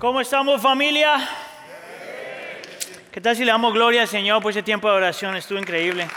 [0.00, 1.28] ¿Cómo estamos familia?
[3.12, 5.36] ¿Qué tal si le damos gloria al Señor por ese tiempo de oración?
[5.36, 6.08] Estuvo increíble.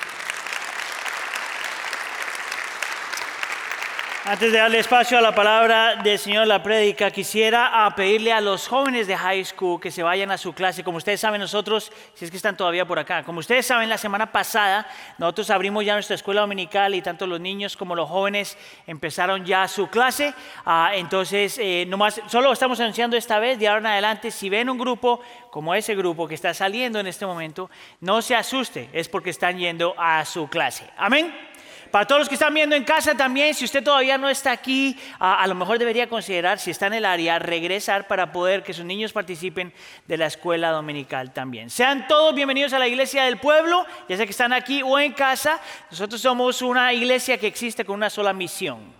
[4.26, 8.70] Antes de darle espacio a la palabra del Señor, la prédica, quisiera pedirle a los
[8.70, 10.82] jóvenes de high school que se vayan a su clase.
[10.82, 13.98] Como ustedes saben, nosotros, si es que están todavía por acá, como ustedes saben, la
[13.98, 14.88] semana pasada
[15.18, 19.68] nosotros abrimos ya nuestra escuela dominical y tanto los niños como los jóvenes empezaron ya
[19.68, 20.34] su clase.
[20.66, 24.70] Ah, entonces, eh, nomás, solo estamos anunciando esta vez, de ahora en adelante, si ven
[24.70, 25.20] un grupo
[25.52, 29.58] como ese grupo que está saliendo en este momento, no se asuste, es porque están
[29.58, 30.90] yendo a su clase.
[30.96, 31.53] Amén.
[31.94, 34.98] Para todos los que están viendo en casa también, si usted todavía no está aquí,
[35.20, 38.84] a, lo mejor debería considerar, si está en el área, regresar para poder que sus
[38.84, 39.72] niños participen
[40.08, 41.70] de la escuela dominical también.
[41.70, 45.14] Sean todos bienvenidos a la iglesia del pueblo, ya sea que están aquí o en
[45.14, 45.60] casa.
[45.92, 48.92] Nosotros somos una iglesia que existe con una sola misión.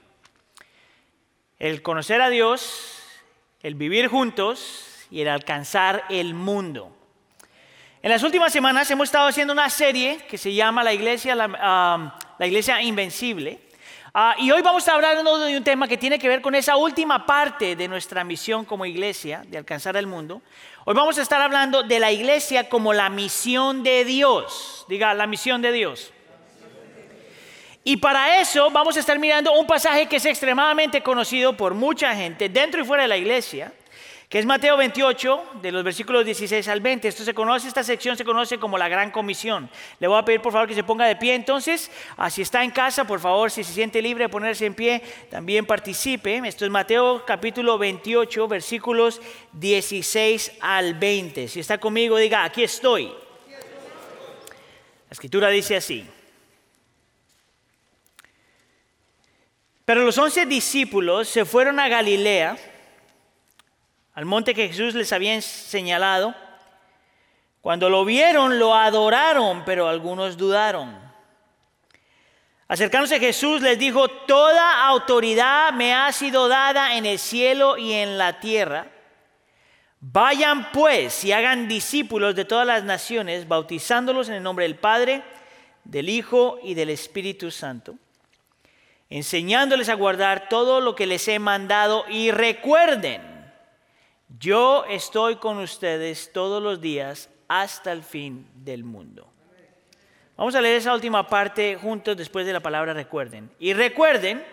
[1.58, 3.00] El conocer a Dios,
[3.64, 6.96] el vivir juntos y el alcanzar el mundo.
[8.04, 12.20] En las últimas semanas hemos estado haciendo una serie que se llama La Iglesia, la,
[12.48, 13.60] Iglesia Invencible.
[14.14, 16.76] Ah, y hoy vamos a hablando de un tema que tiene que ver con esa
[16.76, 20.42] última parte de nuestra misión como iglesia, de alcanzar el mundo.
[20.86, 24.86] Hoy vamos a estar hablando de la iglesia como la misión de Dios.
[24.88, 26.12] Diga, la misión de Dios.
[27.84, 32.16] Y para eso vamos a estar mirando un pasaje que es extremadamente conocido por mucha
[32.16, 33.74] gente dentro y fuera de la iglesia
[34.34, 37.08] que es Mateo 28, de los versículos 16 al 20.
[37.08, 39.70] Esto se conoce, esta sección se conoce como la Gran Comisión.
[40.00, 41.92] Le voy a pedir por favor que se ponga de pie entonces.
[42.18, 45.04] Ah, si está en casa, por favor, si se siente libre de ponerse en pie,
[45.30, 46.42] también participe.
[46.48, 51.48] Esto es Mateo capítulo 28, versículos 16 al 20.
[51.48, 53.14] Si está conmigo, diga, aquí estoy.
[53.50, 56.08] La escritura dice así.
[59.86, 62.58] Pero los once discípulos se fueron a Galilea
[64.14, 66.36] al monte que Jesús les había señalado.
[67.62, 71.02] Cuando lo vieron, lo adoraron, pero algunos dudaron.
[72.68, 77.94] Acercándose a Jesús les dijo, toda autoridad me ha sido dada en el cielo y
[77.94, 78.88] en la tierra.
[80.00, 85.24] Vayan pues y hagan discípulos de todas las naciones, bautizándolos en el nombre del Padre,
[85.86, 87.96] del Hijo y del Espíritu Santo,
[89.10, 93.33] enseñándoles a guardar todo lo que les he mandado y recuerden
[94.40, 99.28] yo estoy con ustedes todos los días hasta el fin del mundo.
[100.36, 103.52] Vamos a leer esa última parte juntos después de la palabra recuerden.
[103.60, 104.44] Y recuerden,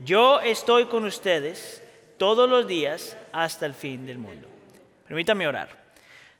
[0.00, 1.82] yo estoy con ustedes
[2.18, 4.48] todos los días hasta el fin del mundo.
[5.06, 5.88] Permítame orar.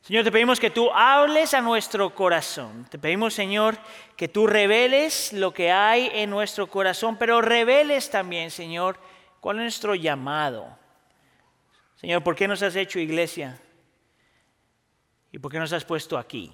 [0.03, 2.87] Señor, te pedimos que tú hables a nuestro corazón.
[2.91, 3.79] Te pedimos, Señor,
[4.17, 8.99] que tú reveles lo que hay en nuestro corazón, pero reveles también, Señor,
[9.41, 10.77] cuál es nuestro llamado.
[12.01, 13.59] Señor, ¿por qué nos has hecho iglesia?
[15.33, 16.53] ¿Y por qué nos has puesto aquí?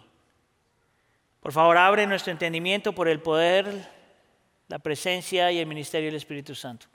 [1.40, 3.86] Por favor, abre nuestro entendimiento por el poder,
[4.68, 6.86] la presencia y el ministerio del Espíritu Santo.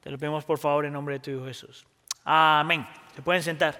[0.00, 1.86] Te lo pedimos por favor en nombre de tu Hijo Jesús.
[2.24, 2.84] Amén.
[3.14, 3.78] Se pueden sentar.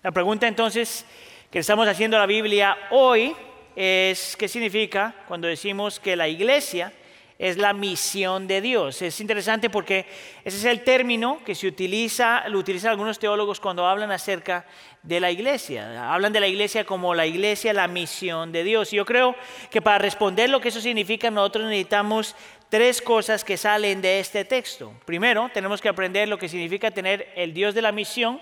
[0.00, 1.04] La pregunta entonces
[1.50, 3.34] que estamos haciendo a la Biblia hoy
[3.74, 6.92] es, ¿qué significa cuando decimos que la iglesia
[7.38, 9.00] es la misión de Dios.
[9.00, 10.06] Es interesante porque
[10.44, 14.66] ese es el término que se utiliza, lo utilizan algunos teólogos cuando hablan acerca
[15.04, 16.12] de la iglesia.
[16.12, 18.92] Hablan de la iglesia como la iglesia, la misión de Dios.
[18.92, 19.36] Y yo creo
[19.70, 22.34] que para responder lo que eso significa, nosotros necesitamos
[22.68, 24.92] tres cosas que salen de este texto.
[25.04, 28.40] Primero, tenemos que aprender lo que significa tener el Dios de la misión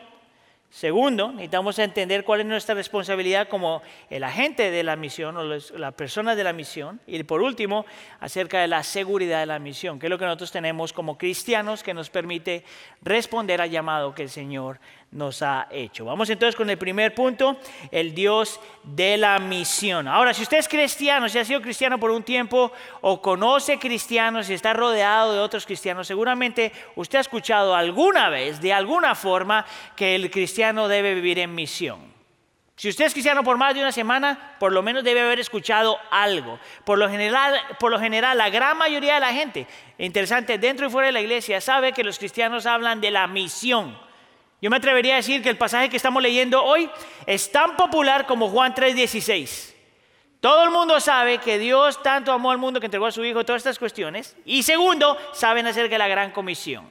[0.71, 5.93] Segundo, necesitamos entender cuál es nuestra responsabilidad como el agente de la misión o la
[5.93, 7.01] persona de la misión.
[7.07, 7.87] Y por último,
[8.21, 11.83] acerca de la seguridad de la misión, que es lo que nosotros tenemos como cristianos
[11.83, 12.65] que nos permite
[13.01, 16.05] responder al llamado que el Señor nos ha hecho.
[16.05, 17.59] Vamos entonces con el primer punto,
[17.91, 20.09] el Dios de la misión.
[20.09, 24.51] Ahora, si usted es cristiano, si ha sido cristiano por un tiempo o conoce cristianos
[24.51, 29.65] y está rodeado de otros cristianos, seguramente usted ha escuchado alguna vez, de alguna forma,
[29.95, 32.17] que el cristiano debe vivir en misión.
[32.79, 35.99] Si usted es cristiano por más de una semana, por lo menos debe haber escuchado
[36.11, 36.59] algo.
[36.85, 39.67] Por lo general, por lo general la gran mayoría de la gente,
[39.97, 44.06] interesante, dentro y fuera de la iglesia, sabe que los cristianos hablan de la misión
[44.61, 46.91] yo me atrevería a decir que el pasaje que estamos leyendo hoy
[47.27, 49.75] es tan popular como Juan 3:16.
[50.41, 53.45] Todo el mundo sabe que Dios tanto amó al mundo que entregó a su Hijo,
[53.45, 54.37] todas estas cuestiones.
[54.45, 56.87] Y segundo, saben acerca de la gran comisión.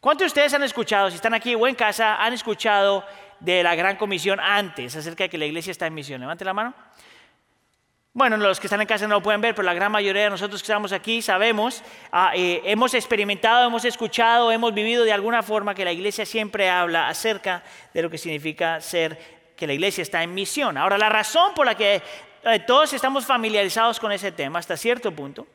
[0.00, 3.04] ¿Cuántos de ustedes han escuchado, si están aquí o en casa, han escuchado
[3.40, 6.20] de la gran comisión antes, acerca de que la iglesia está en misión?
[6.20, 6.74] Levante la mano.
[8.16, 10.30] Bueno, los que están en casa no lo pueden ver, pero la gran mayoría de
[10.30, 11.82] nosotros que estamos aquí sabemos,
[12.12, 16.70] ah, eh, hemos experimentado, hemos escuchado, hemos vivido de alguna forma que la iglesia siempre
[16.70, 19.18] habla acerca de lo que significa ser,
[19.56, 20.78] que la iglesia está en misión.
[20.78, 22.00] Ahora, la razón por la que
[22.44, 25.48] eh, todos estamos familiarizados con ese tema hasta cierto punto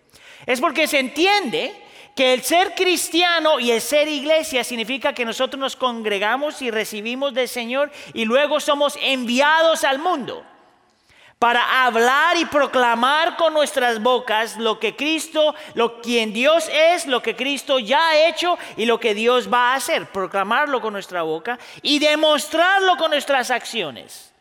[0.46, 1.74] es porque se entiende
[2.14, 7.34] que el ser cristiano y el ser iglesia significa que nosotros nos congregamos y recibimos
[7.34, 10.46] del Señor y luego somos enviados al mundo
[11.40, 17.24] para hablar y proclamar con nuestras bocas lo que Cristo, lo quien Dios es, lo
[17.24, 21.22] que Cristo ya ha hecho y lo que Dios va a hacer, proclamarlo con nuestra
[21.22, 24.34] boca y demostrarlo con nuestras acciones.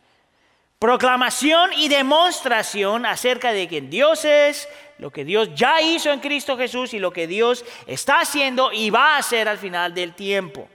[0.80, 4.68] Proclamación y demostración acerca de quien Dios es,
[4.98, 8.90] lo que Dios ya hizo en Cristo Jesús y lo que Dios está haciendo y
[8.90, 10.68] va a hacer al final del tiempo.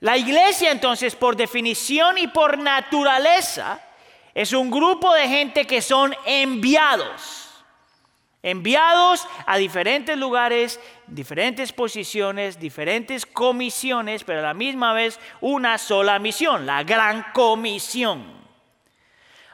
[0.00, 3.80] La iglesia entonces, por definición y por naturaleza,
[4.34, 7.40] es un grupo de gente que son enviados.
[8.42, 16.18] Enviados a diferentes lugares, diferentes posiciones, diferentes comisiones, pero a la misma vez una sola
[16.18, 18.34] misión, la gran comisión.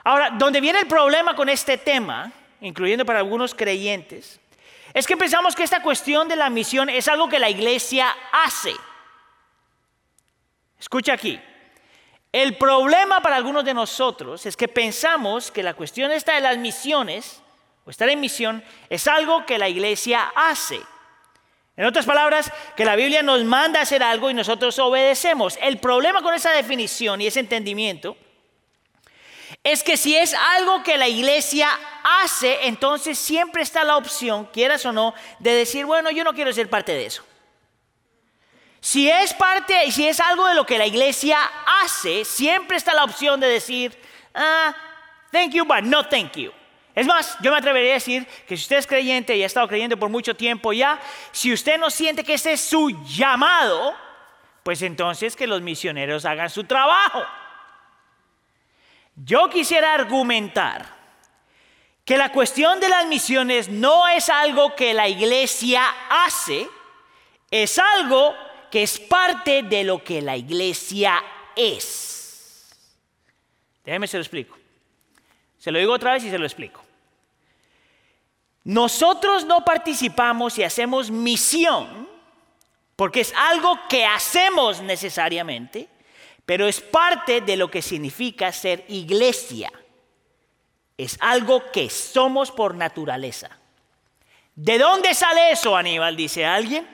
[0.02, 4.40] Ahora, donde viene el problema con este tema, incluyendo para algunos creyentes,
[4.92, 8.74] es que pensamos que esta cuestión de la misión es algo que la iglesia hace.
[10.80, 11.40] Escucha aquí,
[12.32, 16.58] el problema para algunos de nosotros es que pensamos que la cuestión esta de las
[16.58, 17.42] misiones,
[17.84, 20.80] o estar en misión, es algo que la iglesia hace.
[21.76, 25.58] En otras palabras, que la Biblia nos manda a hacer algo y nosotros obedecemos.
[25.60, 28.16] El problema con esa definición y ese entendimiento
[29.64, 31.68] es que si es algo que la iglesia
[32.22, 36.52] hace, entonces siempre está la opción, quieras o no, de decir, bueno, yo no quiero
[36.52, 37.24] ser parte de eso.
[38.80, 41.38] Si es parte y si es algo de lo que la iglesia
[41.82, 43.96] hace, siempre está la opción de decir,
[44.34, 44.74] ah,
[45.30, 46.50] thank you, but no thank you.
[46.94, 49.68] Es más, yo me atrevería a decir que si usted es creyente y ha estado
[49.68, 50.98] creyendo por mucho tiempo ya,
[51.30, 53.94] si usted no siente que ese es su llamado,
[54.62, 57.22] pues entonces que los misioneros hagan su trabajo.
[59.14, 60.86] Yo quisiera argumentar
[62.04, 66.68] que la cuestión de las misiones no es algo que la iglesia hace,
[67.50, 68.34] es algo
[68.70, 71.22] que es parte de lo que la iglesia
[71.56, 72.70] es.
[73.84, 74.56] Déjeme se lo explico.
[75.58, 76.82] Se lo digo otra vez y se lo explico.
[78.64, 82.08] Nosotros no participamos y hacemos misión
[82.94, 85.88] porque es algo que hacemos necesariamente,
[86.44, 89.72] pero es parte de lo que significa ser iglesia.
[90.98, 93.48] Es algo que somos por naturaleza.
[94.54, 96.14] ¿De dónde sale eso, Aníbal?
[96.14, 96.86] Dice alguien.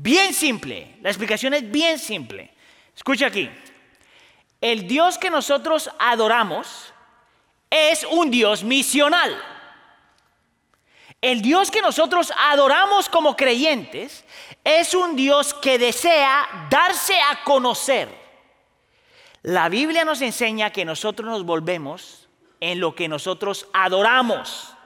[0.00, 2.48] Bien simple, la explicación es bien simple.
[2.94, 3.50] Escucha aquí,
[4.60, 6.92] el Dios que nosotros adoramos
[7.68, 9.36] es un Dios misional.
[11.20, 14.24] El Dios que nosotros adoramos como creyentes
[14.62, 18.08] es un Dios que desea darse a conocer.
[19.42, 22.28] La Biblia nos enseña que nosotros nos volvemos
[22.60, 24.76] en lo que nosotros adoramos.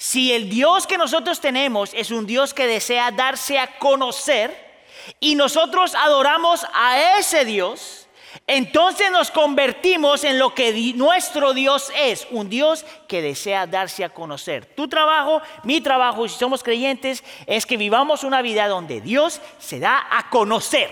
[0.00, 4.82] Si el Dios que nosotros tenemos es un Dios que desea darse a conocer
[5.20, 8.08] y nosotros adoramos a ese Dios,
[8.46, 14.08] entonces nos convertimos en lo que nuestro Dios es, un Dios que desea darse a
[14.08, 14.64] conocer.
[14.74, 19.80] Tu trabajo, mi trabajo, si somos creyentes, es que vivamos una vida donde Dios se
[19.80, 20.88] da a conocer.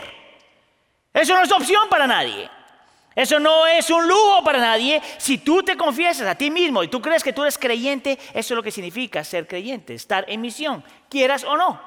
[1.14, 2.50] Eso no es opción para nadie.
[3.18, 5.02] Eso no es un lujo para nadie.
[5.16, 8.54] Si tú te confiesas a ti mismo y tú crees que tú eres creyente, eso
[8.54, 11.82] es lo que significa ser creyente, estar en misión, quieras o no.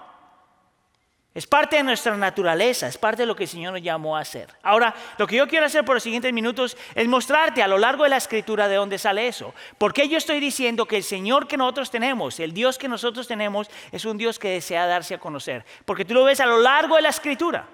[1.34, 4.20] Es parte de nuestra naturaleza, es parte de lo que el Señor nos llamó a
[4.20, 4.50] hacer.
[4.62, 8.04] Ahora, lo que yo quiero hacer por los siguientes minutos es mostrarte a lo largo
[8.04, 9.54] de la escritura de dónde sale eso.
[9.78, 13.70] Porque yo estoy diciendo que el Señor que nosotros tenemos, el Dios que nosotros tenemos,
[13.94, 15.64] es un Dios que desea darse a conocer.
[15.86, 17.66] Porque tú lo ves a lo largo de la escritura.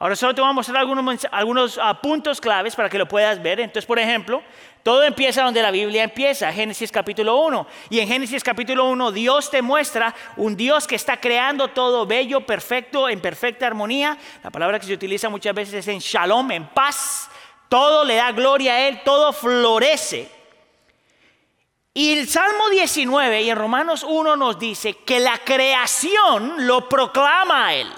[0.00, 3.42] Ahora solo te voy a mostrar algunos, algunos ah, puntos claves para que lo puedas
[3.42, 3.58] ver.
[3.58, 4.44] Entonces, por ejemplo,
[4.84, 7.66] todo empieza donde la Biblia empieza, Génesis capítulo 1.
[7.90, 12.46] Y en Génesis capítulo 1 Dios te muestra un Dios que está creando todo bello,
[12.46, 14.16] perfecto, en perfecta armonía.
[14.44, 17.28] La palabra que se utiliza muchas veces es en shalom, en paz.
[17.68, 20.30] Todo le da gloria a Él, todo florece.
[21.92, 27.66] Y el Salmo 19 y en Romanos 1 nos dice que la creación lo proclama
[27.66, 27.92] a Él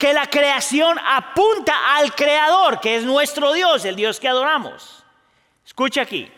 [0.00, 5.04] que la creación apunta al Creador, que es nuestro Dios, el Dios que adoramos.
[5.64, 6.32] Escucha aquí.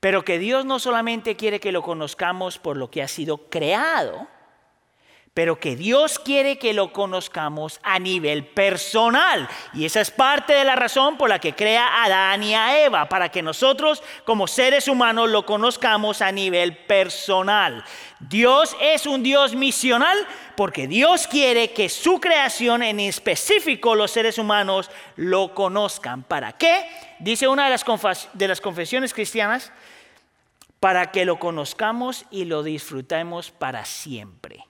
[0.00, 4.26] Pero que Dios no solamente quiere que lo conozcamos por lo que ha sido creado,
[5.34, 9.48] pero que Dios quiere que lo conozcamos a nivel personal.
[9.72, 12.84] Y esa es parte de la razón por la que crea a Adán y a
[12.84, 17.82] Eva, para que nosotros como seres humanos lo conozcamos a nivel personal.
[18.20, 20.18] Dios es un Dios misional
[20.54, 26.24] porque Dios quiere que su creación, en específico los seres humanos, lo conozcan.
[26.24, 26.86] ¿Para qué?
[27.20, 27.84] Dice una de las,
[28.34, 29.72] de las confesiones cristianas,
[30.78, 34.66] para que lo conozcamos y lo disfrutemos para siempre.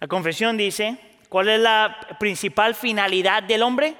[0.00, 0.96] La confesión dice,
[1.28, 3.94] ¿cuál es la principal finalidad del hombre?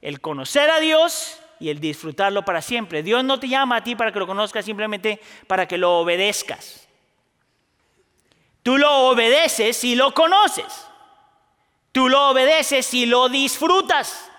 [0.00, 3.02] El conocer a Dios y el disfrutarlo para siempre.
[3.02, 6.88] Dios no te llama a ti para que lo conozcas, simplemente para que lo obedezcas.
[8.62, 10.86] Tú lo obedeces si lo conoces.
[11.92, 14.30] Tú lo obedeces si lo disfrutas.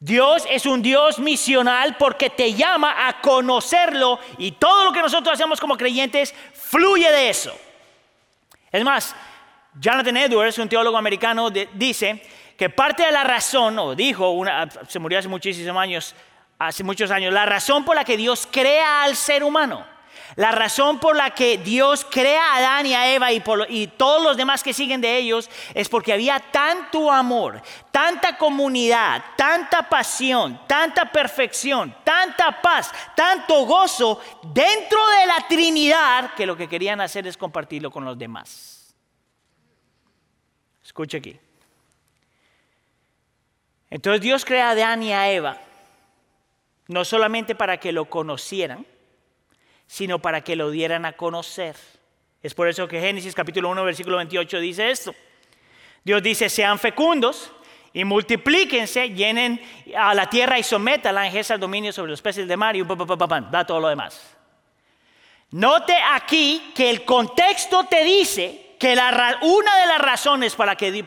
[0.00, 5.34] Dios es un Dios misional porque te llama a conocerlo y todo lo que nosotros
[5.34, 7.54] hacemos como creyentes fluye de eso.
[8.72, 9.14] Es más,
[9.74, 12.22] Jonathan Edwards, un teólogo americano, dice
[12.58, 14.42] que parte de la razón, o dijo,
[14.86, 16.14] se murió hace muchísimos años,
[16.58, 19.86] hace muchos años, la razón por la que Dios crea al ser humano,
[20.36, 24.22] la razón por la que Dios crea a Adán y a Eva y, y, todos
[24.22, 27.60] los demás que siguen de ellos es porque había tanto amor,
[27.90, 36.46] tanta comunidad, tanta pasión, tanta perfección, tanta paz, tanto gozo dentro de la Trinidad que
[36.46, 38.71] lo que querían hacer es compartirlo con los demás.
[40.92, 41.34] Escucha aquí.
[43.88, 45.58] Entonces Dios crea a Adán y a Eva,
[46.86, 48.84] no solamente para que lo conocieran,
[49.86, 51.76] sino para que lo dieran a conocer.
[52.42, 55.14] Es por eso que Génesis capítulo 1, versículo 28 dice esto.
[56.04, 57.50] Dios dice, sean fecundos
[57.94, 59.62] y multiplíquense, llenen
[59.96, 62.82] a la tierra y sometan ejerza el dominio sobre los peces de mar y
[63.50, 64.36] da todo lo demás.
[65.52, 68.98] Note aquí que el contexto te dice que
[69.42, 70.66] una de las razones por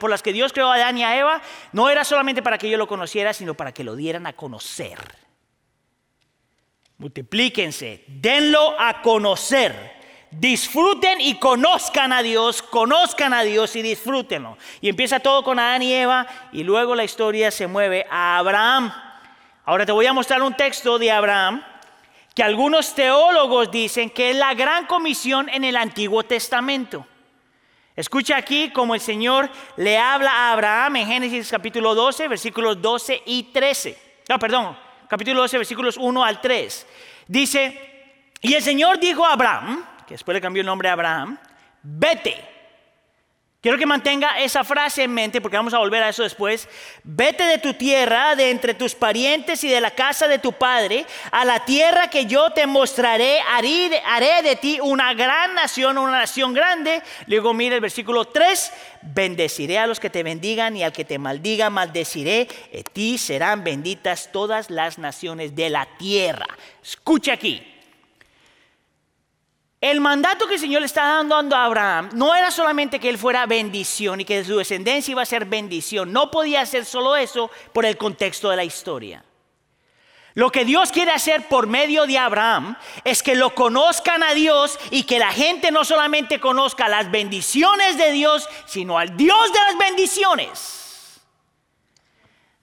[0.09, 1.41] las que Dios creó a Adán y a Eva
[1.73, 4.97] no era solamente para que yo lo conociera, sino para que lo dieran a conocer.
[6.97, 9.93] Multiplíquense, denlo a conocer.
[10.31, 14.57] Disfruten y conozcan a Dios, conozcan a Dios y disfrútenlo.
[14.79, 18.93] Y empieza todo con Adán y Eva y luego la historia se mueve a Abraham.
[19.65, 21.61] Ahora te voy a mostrar un texto de Abraham
[22.33, 27.05] que algunos teólogos dicen que es la gran comisión en el Antiguo Testamento.
[27.95, 33.23] Escucha aquí como el Señor le habla a Abraham en Génesis capítulo 12, versículos 12
[33.25, 33.97] y 13.
[34.27, 36.87] No, perdón, capítulo 12, versículos 1 al 3.
[37.27, 41.37] Dice, y el Señor dijo a Abraham, que después le cambió el nombre a Abraham,
[41.81, 42.54] vete
[43.65, 46.69] Quiero que mantenga esa frase en mente porque vamos a volver a eso después.
[47.03, 51.03] Vete de tu tierra, de entre tus parientes y de la casa de tu padre,
[51.31, 56.53] a la tierra que yo te mostraré, haré, de ti una gran nación, una nación
[56.53, 57.01] grande.
[57.25, 61.17] Luego mira el versículo 3, bendeciré a los que te bendigan y al que te
[61.17, 62.47] maldiga, maldeciré.
[62.71, 66.45] En ti serán benditas todas las naciones de la tierra.
[66.83, 67.74] Escucha aquí.
[69.85, 73.19] El mandato que el Señor le está dando a Abraham no era solamente que él
[73.19, 76.11] fuera bendición y que su descendencia iba a ser bendición.
[76.11, 79.23] No podía ser solo eso por el contexto de la historia.
[80.33, 84.79] Lo que Dios quiere hacer por medio de Abraham es que lo conozcan a Dios
[84.89, 89.59] y que la gente no solamente conozca las bendiciones de Dios, sino al Dios de
[89.59, 91.21] las bendiciones.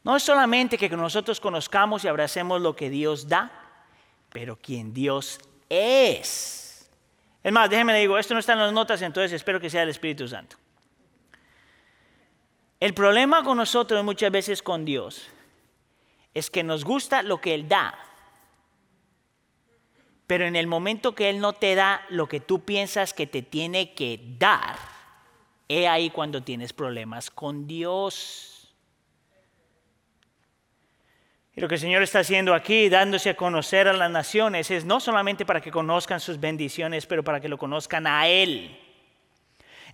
[0.02, 3.52] No es solamente que nosotros conozcamos y abracemos lo que Dios da,
[4.31, 5.38] pero quien Dios
[5.69, 6.62] es.
[7.43, 9.89] Es más, déjenme digo, esto no está en las notas, entonces espero que sea el
[9.89, 10.57] Espíritu Santo.
[12.79, 15.29] El problema con nosotros muchas veces con Dios
[16.35, 17.95] es que nos gusta lo que Él da,
[20.27, 23.43] pero en el momento que Él no te da lo que tú piensas que te
[23.43, 24.77] tiene que dar,
[25.69, 28.62] es ahí cuando tienes problemas con Dios.
[31.54, 34.87] Y lo que el Señor está haciendo aquí, dándose a conocer a las naciones, es
[34.87, 38.78] no solamente para que conozcan sus bendiciones, pero para que lo conozcan a Él.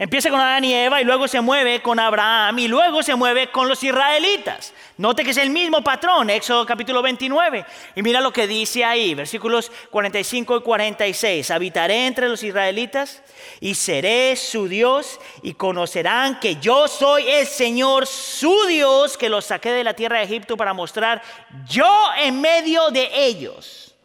[0.01, 3.51] Empieza con Adán y Eva y luego se mueve con Abraham y luego se mueve
[3.51, 4.73] con los israelitas.
[4.97, 7.67] Note que es el mismo patrón, Éxodo capítulo 29.
[7.97, 11.51] Y mira lo que dice ahí, versículos 45 y 46.
[11.51, 13.25] Habitaré entre los israelitas
[13.59, 19.47] y seré su Dios y conocerán que yo soy el Señor, su Dios, que los
[19.47, 21.21] saqué de la tierra de Egipto para mostrar
[21.69, 23.97] yo en medio de ellos.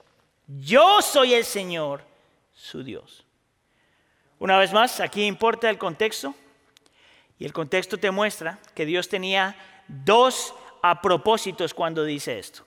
[0.48, 2.04] Yo soy el Señor,
[2.52, 3.23] su Dios.
[4.44, 6.36] Una vez más, aquí importa el contexto.
[7.40, 9.56] Y el contexto te muestra que Dios tenía
[9.88, 10.54] dos
[11.02, 12.66] propósitos cuando dice esto.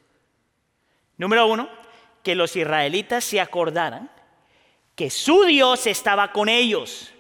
[1.18, 1.68] Número uno,
[2.23, 4.11] que los israelitas se acordaran
[4.95, 7.12] que su Dios estaba con ellos,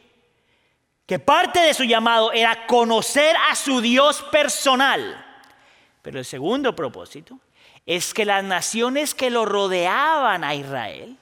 [1.04, 5.22] que parte de su llamado era conocer a su Dios personal.
[6.00, 7.38] Pero el segundo propósito
[7.84, 11.18] es que las naciones que lo rodeaban a Israel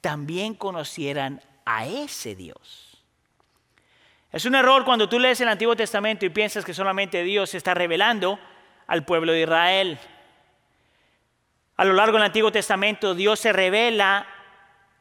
[0.00, 1.42] también conocieran
[1.76, 2.98] a ese Dios.
[4.32, 7.58] Es un error cuando tú lees el Antiguo Testamento y piensas que solamente Dios se
[7.58, 8.38] está revelando
[8.86, 9.98] al pueblo de Israel.
[11.76, 14.26] A lo largo del Antiguo Testamento Dios se revela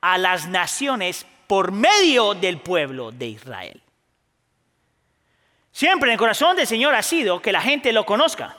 [0.02, 3.82] a las naciones por medio del pueblo de Israel.
[5.72, 8.58] Siempre en el corazón del Señor ha sido que la gente lo conozca.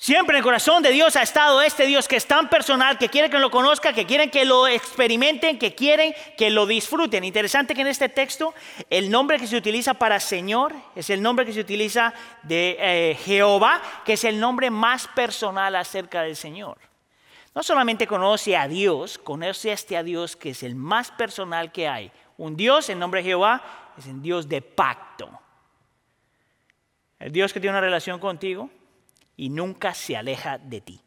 [0.00, 3.10] Siempre en el corazón de Dios ha estado este Dios que es tan personal, que
[3.10, 7.22] quiere que lo conozca, que quieren que lo experimenten, que quieren que lo disfruten.
[7.22, 8.54] Interesante que en este texto
[8.88, 12.14] el nombre que se utiliza para Señor es el nombre que se utiliza
[12.44, 16.78] de eh, Jehová, que es el nombre más personal acerca del Señor.
[17.54, 21.72] No solamente conoce a Dios, conoce a este a Dios que es el más personal
[21.72, 22.10] que hay.
[22.38, 25.28] Un Dios, el nombre de Jehová, es un Dios de pacto.
[27.18, 28.70] El Dios que tiene una relación contigo
[29.40, 31.00] y nunca se aleja de ti.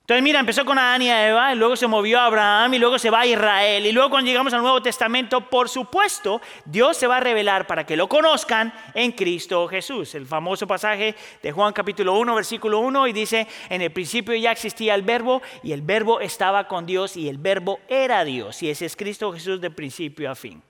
[0.00, 2.98] Entonces, mira, empezó con Adán y Eva, y luego se movió a Abraham, y luego
[2.98, 3.86] se va a Israel.
[3.86, 7.86] Y luego, cuando llegamos al Nuevo Testamento, por supuesto, Dios se va a revelar para
[7.86, 10.14] que lo conozcan en Cristo Jesús.
[10.14, 14.52] El famoso pasaje de Juan capítulo 1, versículo 1, y dice: En el principio ya
[14.52, 18.62] existía el Verbo, y el Verbo estaba con Dios, y el Verbo era Dios.
[18.62, 20.62] Y ese es Cristo Jesús de principio a fin.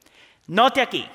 [0.47, 1.09] Note aquí,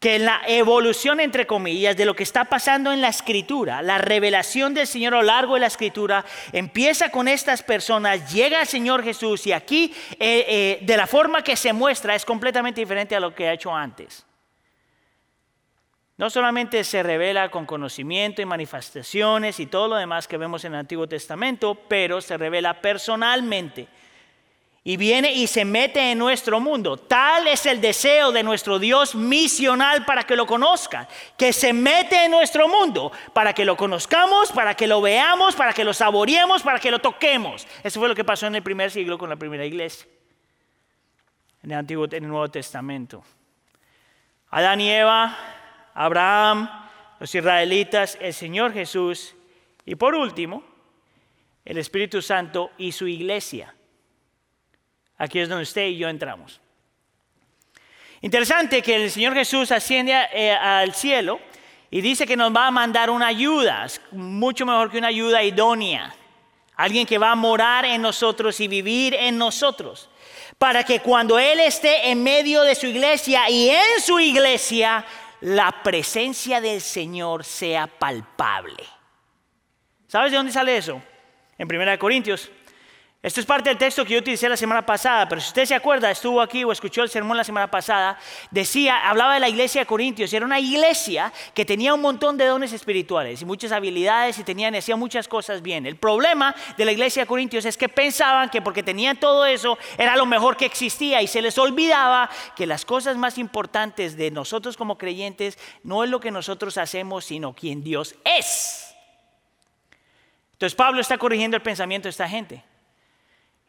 [0.00, 4.72] que la evolución, entre comillas, de lo que está pasando en la escritura, la revelación
[4.72, 9.04] del Señor a lo largo de la escritura, empieza con estas personas, llega el Señor
[9.04, 13.20] Jesús y aquí, eh, eh, de la forma que se muestra, es completamente diferente a
[13.20, 14.24] lo que ha hecho antes.
[16.16, 20.72] No solamente se revela con conocimiento y manifestaciones y todo lo demás que vemos en
[20.72, 23.86] el Antiguo Testamento, pero se revela personalmente
[24.82, 26.96] y viene y se mete en nuestro mundo.
[26.96, 31.06] Tal es el deseo de nuestro Dios misional para que lo conozcan,
[31.36, 35.74] que se mete en nuestro mundo para que lo conozcamos, para que lo veamos, para
[35.74, 37.66] que lo saboreemos, para que lo toquemos.
[37.84, 40.06] Eso fue lo que pasó en el primer siglo con la primera iglesia,
[41.62, 43.22] en el Antiguo, en el Nuevo Testamento.
[44.48, 45.36] Adán y Eva,
[45.92, 46.68] Abraham,
[47.20, 49.34] los israelitas, el Señor Jesús
[49.84, 50.64] y por último,
[51.66, 53.74] el Espíritu Santo y su iglesia.
[55.20, 56.58] Aquí es donde usted y yo entramos.
[58.22, 61.38] Interesante que el Señor Jesús asciende eh, al cielo
[61.90, 66.14] y dice que nos va a mandar una ayuda, mucho mejor que una ayuda idónea.
[66.74, 70.08] Alguien que va a morar en nosotros y vivir en nosotros.
[70.56, 75.04] Para que cuando Él esté en medio de su iglesia y en su iglesia,
[75.42, 78.84] la presencia del Señor sea palpable.
[80.08, 81.02] ¿Sabes de dónde sale eso?
[81.58, 82.50] En 1 Corintios
[83.22, 85.74] esto es parte del texto que yo utilicé la semana pasada, pero si usted se
[85.74, 88.18] acuerda, estuvo aquí o escuchó el sermón la semana pasada,
[88.50, 92.46] decía, hablaba de la iglesia de Corintios, era una iglesia que tenía un montón de
[92.46, 95.84] dones espirituales y muchas habilidades y tenían, hacían muchas cosas bien.
[95.84, 99.76] El problema de la iglesia de Corintios es que pensaban que porque tenían todo eso
[99.98, 104.30] era lo mejor que existía y se les olvidaba que las cosas más importantes de
[104.30, 108.94] nosotros como creyentes no es lo que nosotros hacemos, sino quien Dios es.
[110.52, 112.69] Entonces Pablo está corrigiendo el pensamiento de esta gente.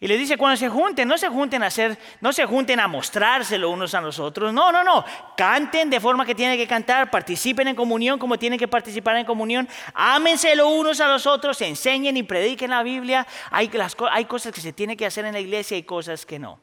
[0.03, 2.87] Y le dice, cuando se junten, no se junten a hacer, no se junten a
[2.87, 4.51] mostrárselo unos a los otros.
[4.51, 5.05] No, no, no.
[5.37, 9.27] Canten de forma que tienen que cantar, participen en comunión como tienen que participar en
[9.27, 9.69] comunión.
[9.93, 13.27] Ámenselo unos a los otros, enseñen y prediquen la Biblia.
[13.51, 13.69] Hay,
[14.09, 16.59] hay cosas que se tienen que hacer en la iglesia y cosas que no.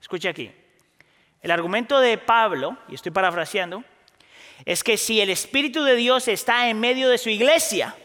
[0.00, 0.52] Escuche aquí.
[1.42, 3.82] El argumento de Pablo, y estoy parafraseando,
[4.64, 7.96] es que si el Espíritu de Dios está en medio de su iglesia,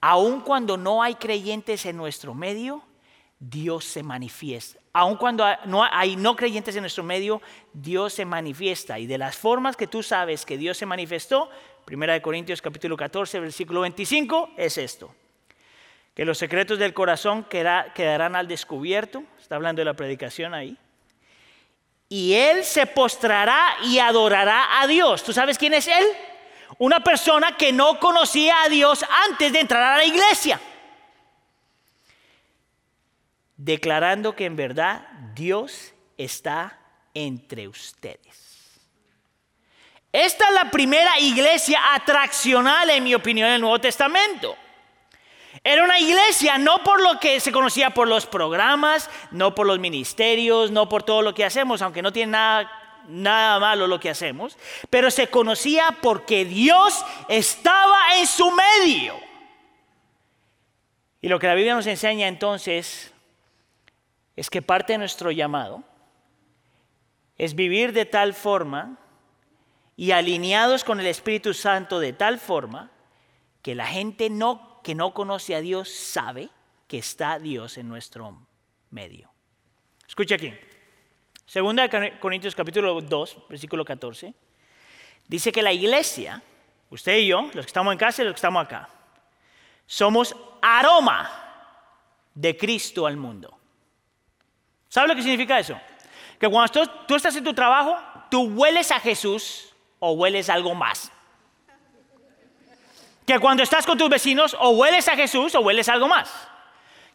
[0.00, 2.84] aun cuando no hay creyentes en nuestro medio,
[3.40, 4.78] Dios se manifiesta.
[4.92, 5.44] Aun cuando
[5.90, 7.40] hay no creyentes en nuestro medio,
[7.72, 8.98] Dios se manifiesta.
[8.98, 11.48] Y de las formas que tú sabes que Dios se manifestó,
[11.90, 15.14] 1 Corintios capítulo 14, versículo 25, es esto.
[16.14, 19.24] Que los secretos del corazón quedarán al descubierto.
[19.40, 20.76] Está hablando de la predicación ahí.
[22.10, 25.22] Y Él se postrará y adorará a Dios.
[25.24, 26.04] ¿Tú sabes quién es Él?
[26.78, 30.60] Una persona que no conocía a Dios antes de entrar a la iglesia
[33.60, 36.78] declarando que en verdad Dios está
[37.12, 38.80] entre ustedes.
[40.12, 44.56] Esta es la primera iglesia atraccional, en mi opinión, en el Nuevo Testamento.
[45.62, 49.78] Era una iglesia no por lo que se conocía por los programas, no por los
[49.78, 52.72] ministerios, no por todo lo que hacemos, aunque no tiene nada,
[53.08, 54.56] nada malo lo que hacemos,
[54.88, 59.20] pero se conocía porque Dios estaba en su medio.
[61.20, 63.09] Y lo que la Biblia nos enseña entonces
[64.40, 65.84] es que parte de nuestro llamado
[67.36, 68.96] es vivir de tal forma
[69.98, 72.90] y alineados con el Espíritu Santo de tal forma
[73.60, 76.48] que la gente no, que no conoce a Dios sabe
[76.88, 78.46] que está Dios en nuestro
[78.88, 79.30] medio.
[80.08, 80.54] Escucha aquí.
[81.44, 84.32] Segunda de Corintios capítulo 2, versículo 14.
[85.28, 86.42] Dice que la iglesia,
[86.88, 88.88] usted y yo, los que estamos en casa y los que estamos acá,
[89.84, 91.30] somos aroma
[92.34, 93.59] de Cristo al mundo.
[94.90, 95.80] ¿Sabe lo que significa eso?
[96.38, 97.96] Que cuando tú, estás en tu trabajo,
[98.28, 101.12] tú hueles a Jesús o hueles algo más.
[103.24, 106.28] Que cuando estás con tus vecinos, o hueles a Jesús o hueles algo más.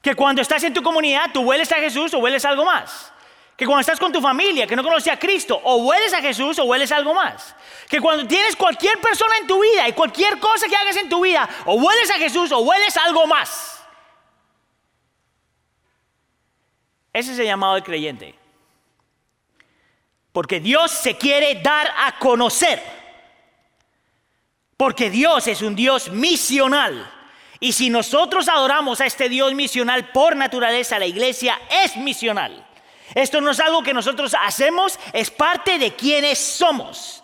[0.02, 3.12] Que cuando estás en tu comunidad, tú hueles a Jesús o hueles algo más.
[3.58, 6.58] Que cuando estás con tu familia que no conoce a Cristo, o hueles a Jesús
[6.60, 7.56] o hueles algo más.
[7.90, 11.20] Que cuando tienes cualquier persona en tu vida y cualquier cosa que hagas en tu
[11.22, 13.75] vida, o hueles a Jesús o hueles algo más.
[17.16, 18.36] Ese es el llamado del creyente.
[20.34, 22.84] Porque Dios se quiere dar a conocer.
[24.76, 27.10] Porque Dios es un Dios misional.
[27.62, 32.68] Y si nosotros adoramos a este Dios misional por naturaleza, la iglesia es misional.
[33.14, 37.24] Esto no es algo que nosotros hacemos, es parte de quienes somos.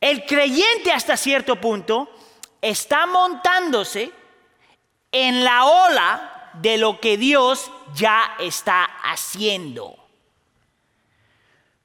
[0.00, 2.10] El creyente hasta cierto punto
[2.62, 4.10] está montándose
[5.12, 9.96] en la ola de lo que Dios ya está haciendo.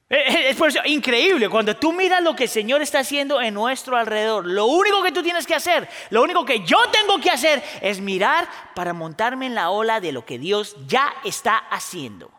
[0.08, 3.42] Eh, eh, es por eso increíble, cuando tú miras lo que el Señor está haciendo
[3.42, 7.20] en nuestro alrededor, lo único que tú tienes que hacer, lo único que yo tengo
[7.20, 11.58] que hacer es mirar para montarme en la ola de lo que Dios ya está
[11.58, 12.32] haciendo.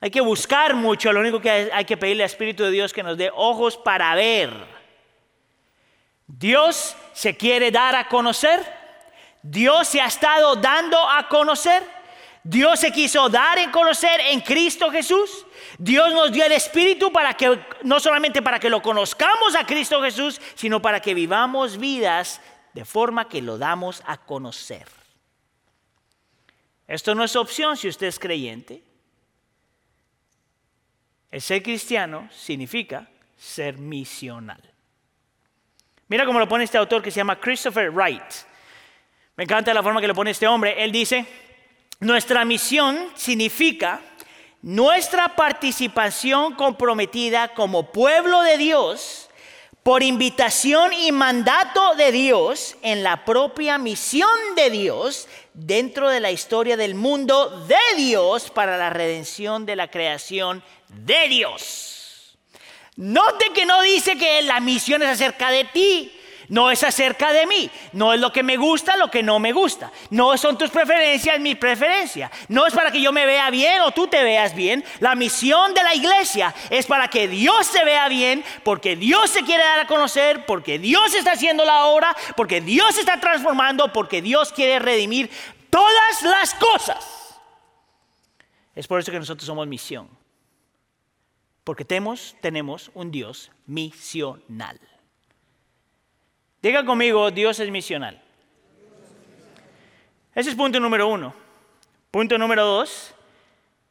[0.00, 3.02] Hay que buscar mucho, lo único que hay que pedirle al Espíritu de Dios que
[3.02, 4.52] nos dé ojos para ver.
[6.26, 8.60] Dios se quiere dar a conocer
[9.46, 11.86] Dios se ha estado dando a conocer.
[12.42, 15.46] Dios se quiso dar a conocer en Cristo Jesús.
[15.78, 20.02] Dios nos dio el Espíritu para que, no solamente para que lo conozcamos a Cristo
[20.02, 22.40] Jesús, sino para que vivamos vidas
[22.72, 24.88] de forma que lo damos a conocer.
[26.88, 28.82] Esto no es opción si usted es creyente.
[31.30, 34.62] El ser cristiano significa ser misional.
[36.08, 38.53] Mira cómo lo pone este autor que se llama Christopher Wright.
[39.36, 40.82] Me encanta la forma que lo pone este hombre.
[40.82, 41.26] Él dice,
[42.00, 44.00] nuestra misión significa
[44.62, 49.28] nuestra participación comprometida como pueblo de Dios
[49.82, 56.30] por invitación y mandato de Dios en la propia misión de Dios dentro de la
[56.30, 62.38] historia del mundo de Dios para la redención de la creación de Dios.
[62.96, 67.46] Note que no dice que la misión es acerca de ti, no es acerca de
[67.46, 69.90] mí, no es lo que me gusta, lo que no me gusta.
[70.10, 72.30] No son tus preferencias, mi preferencia.
[72.48, 74.84] No es para que yo me vea bien o tú te veas bien.
[75.00, 79.42] La misión de la iglesia es para que Dios se vea bien, porque Dios se
[79.42, 84.22] quiere dar a conocer, porque Dios está haciendo la obra, porque Dios está transformando, porque
[84.22, 85.30] Dios quiere redimir
[85.70, 87.40] todas las cosas.
[88.74, 90.08] Es por eso que nosotros somos misión.
[91.62, 94.78] Porque tenemos, tenemos un Dios misional.
[96.64, 98.18] Diga conmigo, Dios es misional.
[100.34, 101.34] Ese es punto número uno.
[102.10, 103.14] Punto número dos.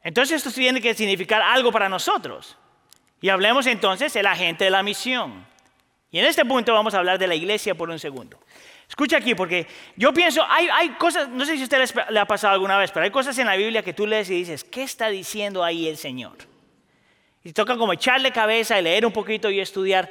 [0.02, 2.56] Entonces esto tiene que significar algo para nosotros.
[3.20, 5.46] Y hablemos entonces del agente de la misión.
[6.10, 8.40] Y en este punto vamos a hablar de la iglesia por un segundo.
[8.88, 12.26] Escucha aquí, porque yo pienso, hay, hay cosas, no sé si a usted le ha
[12.26, 14.82] pasado alguna vez, pero hay cosas en la Biblia que tú lees y dices, ¿qué
[14.82, 16.38] está diciendo ahí el Señor?
[17.44, 20.10] Y toca como echarle cabeza y leer un poquito y estudiar.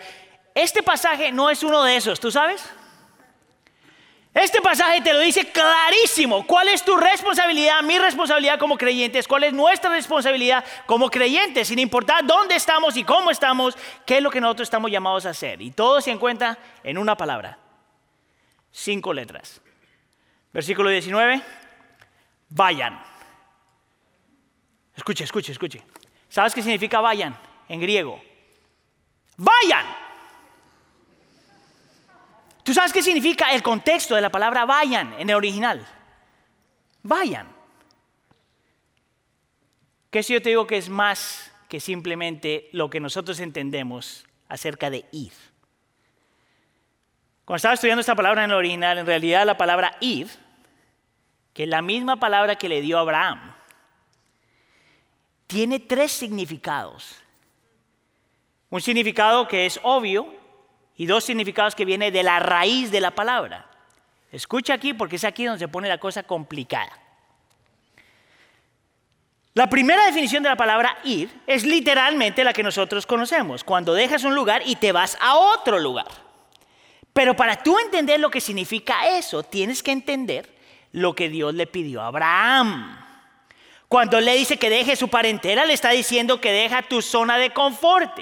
[0.55, 2.63] Este pasaje no es uno de esos, ¿tú sabes?
[4.33, 6.45] Este pasaje te lo dice clarísimo.
[6.47, 9.27] ¿Cuál es tu responsabilidad, mi responsabilidad como creyentes?
[9.27, 11.67] ¿Cuál es nuestra responsabilidad como creyentes?
[11.67, 15.29] Sin importar dónde estamos y cómo estamos, qué es lo que nosotros estamos llamados a
[15.29, 15.61] hacer.
[15.61, 17.59] Y todo se encuentra en una palabra.
[18.71, 19.61] Cinco letras.
[20.51, 21.39] Versículo 19.
[22.49, 23.03] Vayan.
[24.95, 25.83] Escuche, escuche, escuche.
[26.27, 27.37] ¿Sabes qué significa vayan
[27.69, 28.19] en griego?
[29.37, 30.02] Vayan.
[32.63, 35.85] ¿Tú sabes qué significa el contexto de la palabra vayan en el original?
[37.03, 37.47] Vayan.
[40.09, 44.89] ¿Qué si yo te digo que es más que simplemente lo que nosotros entendemos acerca
[44.89, 45.33] de ir?
[47.45, 50.29] Cuando estaba estudiando esta palabra en el original, en realidad la palabra ir,
[51.53, 53.53] que es la misma palabra que le dio Abraham,
[55.47, 57.21] tiene tres significados.
[58.69, 60.42] Un significado que es obvio,
[60.97, 63.69] y dos significados que vienen de la raíz de la palabra.
[64.31, 66.91] Escucha aquí porque es aquí donde se pone la cosa complicada.
[69.55, 74.23] La primera definición de la palabra ir es literalmente la que nosotros conocemos, cuando dejas
[74.23, 76.07] un lugar y te vas a otro lugar.
[77.13, 80.49] Pero para tú entender lo que significa eso, tienes que entender
[80.91, 83.02] lo que Dios le pidió a Abraham.
[83.93, 87.51] Cuando le dice que deje su parentela, le está diciendo que deja tu zona de
[87.51, 88.21] confort.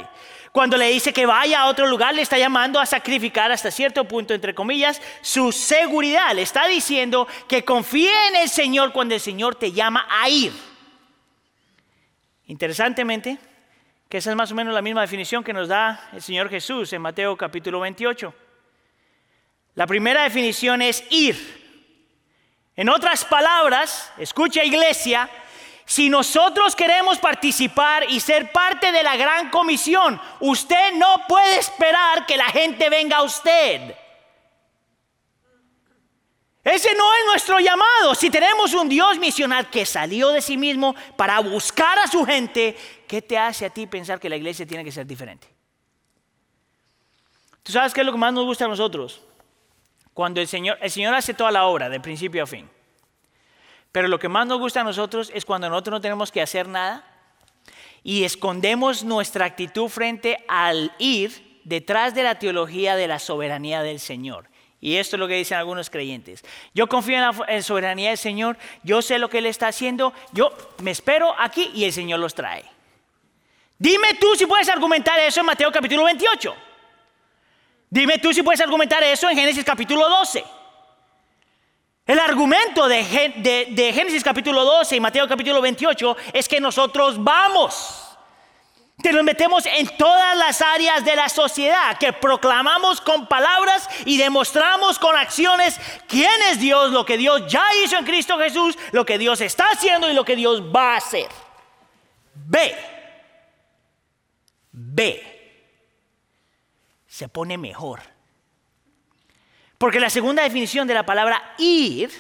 [0.52, 4.04] Cuando le dice que vaya a otro lugar, le está llamando a sacrificar hasta cierto
[4.04, 6.36] punto, entre comillas, su seguridad.
[6.36, 10.52] Le está diciendo que confíe en el Señor cuando el Señor te llama a ir.
[12.48, 13.38] Interesantemente,
[14.10, 16.92] que esa es más o menos la misma definición que nos da el Señor Jesús
[16.92, 18.34] en Mateo capítulo 28.
[19.76, 21.62] La primera definición es ir.
[22.76, 25.30] En otras palabras, escucha iglesia,
[25.92, 32.26] si nosotros queremos participar y ser parte de la gran comisión, usted no puede esperar
[32.26, 33.94] que la gente venga a usted.
[36.64, 38.16] Ese no es nuestro llamado.
[38.16, 42.78] Si tenemos un Dios misional que salió de sí mismo para buscar a su gente,
[43.06, 45.50] ¿qué te hace a ti pensar que la iglesia tiene que ser diferente?
[47.64, 49.20] ¿Tú sabes qué es lo que más nos gusta a nosotros?
[50.14, 52.70] Cuando el Señor, el Señor hace toda la obra, de principio a fin.
[53.92, 56.68] Pero lo que más nos gusta a nosotros es cuando nosotros no tenemos que hacer
[56.68, 57.04] nada
[58.04, 64.00] y escondemos nuestra actitud frente al ir detrás de la teología de la soberanía del
[64.00, 64.50] Señor.
[64.80, 66.44] Y esto es lo que dicen algunos creyentes.
[66.74, 70.52] Yo confío en la soberanía del Señor, yo sé lo que Él está haciendo, yo
[70.82, 72.66] me espero aquí y el Señor los trae.
[73.78, 76.56] Dime tú si puedes argumentar eso en Mateo capítulo 28.
[77.90, 80.61] Dime tú si puedes argumentar eso en Génesis capítulo 12.
[82.12, 83.06] El argumento de,
[83.96, 88.18] Génesis capítulo 12 y Mateo capítulo 28 es que nosotros vamos.
[89.02, 94.18] Que nos metemos en todas las áreas de la sociedad, que proclamamos con palabras y
[94.18, 99.06] demostramos con acciones quién es Dios, lo que Dios ya hizo en Cristo Jesús, lo
[99.06, 101.30] que Dios está haciendo y lo que Dios va a hacer.
[102.34, 102.76] Ve,
[104.74, 105.72] ve,
[107.08, 108.02] se pone mejor.
[109.82, 112.12] Porque la segunda definición de la palabra ir,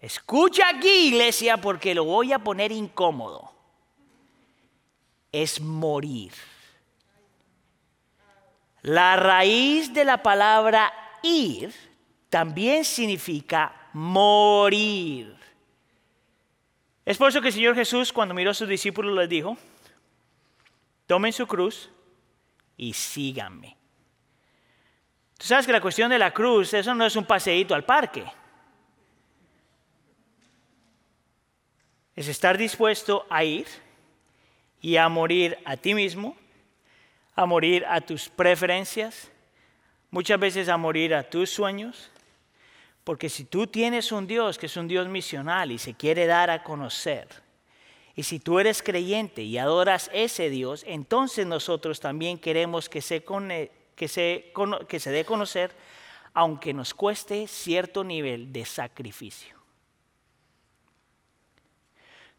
[0.00, 3.52] escucha aquí iglesia porque lo voy a poner incómodo,
[5.30, 6.32] es morir.
[8.80, 10.90] La raíz de la palabra
[11.22, 11.70] ir
[12.30, 15.36] también significa morir.
[17.04, 19.58] Es por eso que el Señor Jesús cuando miró a sus discípulos les dijo,
[21.06, 21.90] tomen su cruz
[22.78, 23.79] y síganme.
[25.40, 28.26] Tú sabes que la cuestión de la cruz, eso no es un paseíto al parque.
[32.14, 33.66] Es estar dispuesto a ir
[34.82, 36.36] y a morir a ti mismo,
[37.34, 39.30] a morir a tus preferencias,
[40.10, 42.10] muchas veces a morir a tus sueños.
[43.02, 46.50] Porque si tú tienes un Dios que es un Dios misional y se quiere dar
[46.50, 47.28] a conocer,
[48.14, 53.24] y si tú eres creyente y adoras ese Dios, entonces nosotros también queremos que se,
[54.00, 54.50] que se,
[54.88, 55.76] que se dé a conocer,
[56.32, 59.60] aunque nos cueste cierto nivel de sacrificio.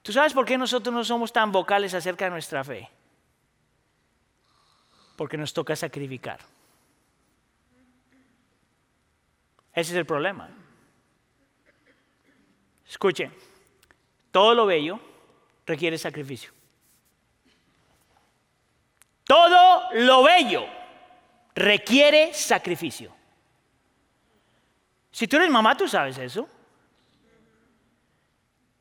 [0.02, 2.90] ¿Tú sabes por qué nosotros no somos tan vocales acerca de nuestra fe?
[5.16, 6.40] Porque nos toca sacrificar.
[9.72, 10.50] Ese es el problema.
[12.90, 13.30] Escuche,
[14.32, 15.00] todo lo bello
[15.68, 16.52] requiere sacrificio.
[19.26, 20.81] Todo lo bello
[21.56, 23.14] requiere sacrificio.
[25.12, 26.48] Si tú eres mamá, tú sabes eso.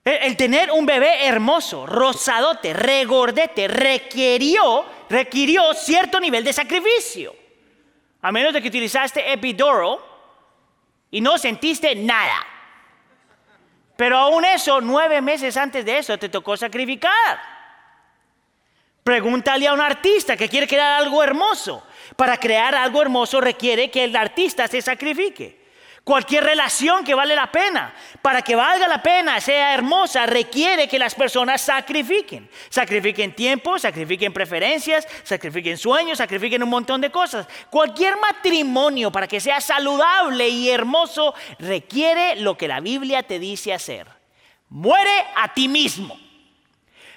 [0.05, 7.35] El, tener un bebé hermoso, rosadote, regordete, requirió, requirió cierto nivel de sacrificio.
[8.23, 10.03] A menos de que utilizaste epidoro
[11.11, 12.47] y no sentiste nada.
[13.97, 17.60] Pero aún eso, nueve meses antes de eso, te tocó sacrificar.
[19.03, 21.83] Pregúntale a un artista que quiere crear algo hermoso.
[22.17, 25.61] Para crear algo hermoso requiere que el artista se sacrifique.
[26.03, 30.99] Cualquier relación que vale la pena, para que valga la pena, sea hermosa, requiere que
[30.99, 32.49] las personas sacrifiquen.
[32.71, 37.47] Sacrifiquen tiempo, sacrifiquen preferencias, sacrifiquen sueños, sacrifiquen un montón de cosas.
[37.69, 43.75] Cualquier matrimonio para que sea saludable y hermoso requiere lo que la Biblia te dice
[43.75, 44.07] hacer.
[44.71, 46.19] Muere a ti mismo.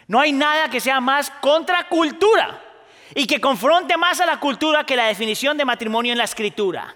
[0.08, 2.62] No hay nada que sea más contracultura
[3.16, 6.96] y que confronte más a la cultura que la definición de matrimonio en la escritura.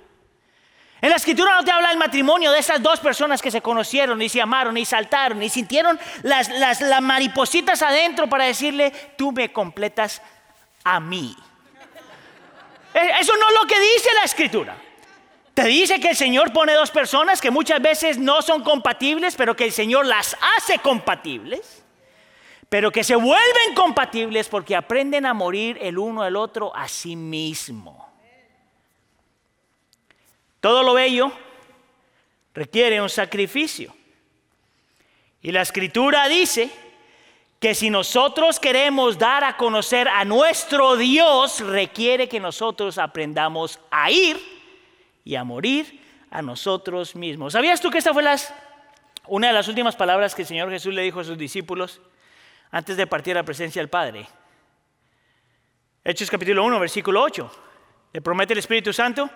[0.99, 4.17] En la escritura no te habla del matrimonio de esas dos personas que se conocieron,
[4.17, 9.31] ni se amaron, ni saltaron, ni sintieron las, las, las maripositas adentro para decirle, tú
[9.31, 10.21] me completas
[10.83, 11.35] a mí.
[12.95, 14.75] E, eso no es lo que dice la escritura.
[15.53, 19.55] Te dice que el Señor pone dos personas que muchas veces no son compatibles, pero
[19.55, 21.83] que el Señor las hace compatibles
[22.69, 27.15] pero que se vuelven compatibles porque aprenden a morir el uno al otro a sí
[27.15, 28.07] mismo.
[30.59, 31.31] Todo lo bello
[32.53, 33.95] requiere un sacrificio.
[35.41, 36.69] Y la escritura dice
[37.59, 44.11] que si nosotros queremos dar a conocer a nuestro Dios, requiere que nosotros aprendamos a
[44.11, 44.37] ir
[45.23, 47.53] y a morir a nosotros mismos.
[47.53, 48.23] ¿Sabías tú que esta fue
[49.27, 52.01] una de las últimas palabras que el Señor Jesús le dijo a sus discípulos
[52.71, 54.27] antes de partir a la presencia del Padre?
[56.03, 57.51] Hechos capítulo 1, versículo 8.
[58.13, 59.29] Le promete el Espíritu Santo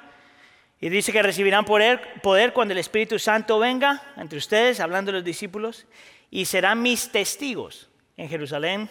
[0.80, 5.26] y dice que recibirán poder, cuando el Espíritu Santo venga entre ustedes, hablando de los
[5.26, 5.86] discípulos,
[6.32, 8.90] y serán mis testigos en Jerusalén,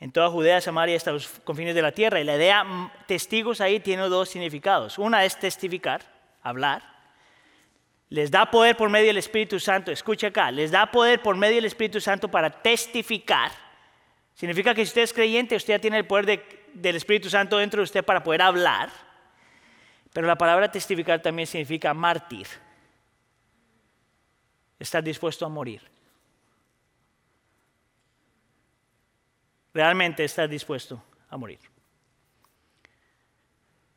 [0.00, 2.18] en toda Judea, Samaria, hasta los confines de la tierra.
[2.20, 4.98] Y la idea mm, testigos ahí tiene dos significados.
[4.98, 6.02] Una es testificar,
[6.42, 6.82] hablar.
[8.08, 11.56] Les da poder por medio del Espíritu Santo, escucha acá, les da poder por medio
[11.56, 13.52] del Espíritu Santo para testificar.
[14.38, 17.80] Significa que si usted es creyente, usted ya tiene el poder del Espíritu Santo dentro
[17.80, 18.88] de usted para poder hablar.
[20.12, 22.46] Pero la palabra testificar también significa mártir.
[24.78, 25.82] Estar dispuesto a morir.
[29.74, 31.58] Realmente estar dispuesto a morir.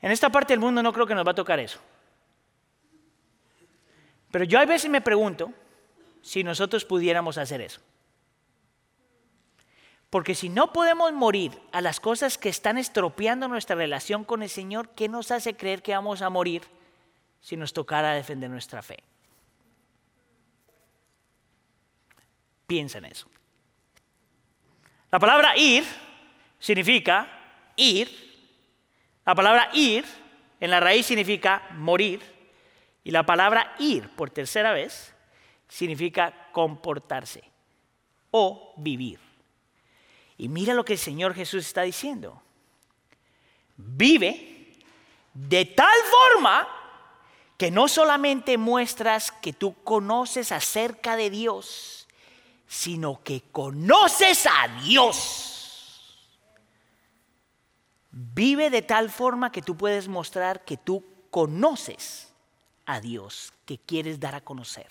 [0.02, 1.80] En esta parte del mundo no creo que nos va a tocar eso.
[4.32, 5.54] Pero yo a veces me pregunto
[6.24, 7.80] si nosotros pudiéramos hacer eso.
[10.12, 14.50] Porque si no podemos morir a las cosas que están estropeando nuestra relación con el
[14.50, 16.64] Señor, ¿qué nos hace creer que vamos a morir
[17.40, 19.02] si nos tocara defender nuestra fe?
[22.68, 23.30] Piensa en eso.
[25.12, 25.86] La palabra ir
[26.60, 27.30] significa
[27.78, 28.10] ir.
[29.26, 30.04] La palabra ir
[30.60, 32.22] en la raíz significa morir.
[33.06, 35.16] Y la palabra ir, por tercera vez,
[35.70, 37.44] significa comportarse
[38.30, 39.31] o vivir.
[40.38, 42.42] Y mira lo que el Señor Jesús está diciendo.
[43.78, 44.76] Vive
[45.34, 46.68] de tal forma
[47.58, 52.08] que no solamente muestras que tú conoces acerca de Dios,
[52.68, 55.52] sino que conoces a Dios.
[58.12, 62.34] Vive de tal forma que tú puedes mostrar que tú conoces
[62.86, 64.88] a Dios que quieres dar a conocer.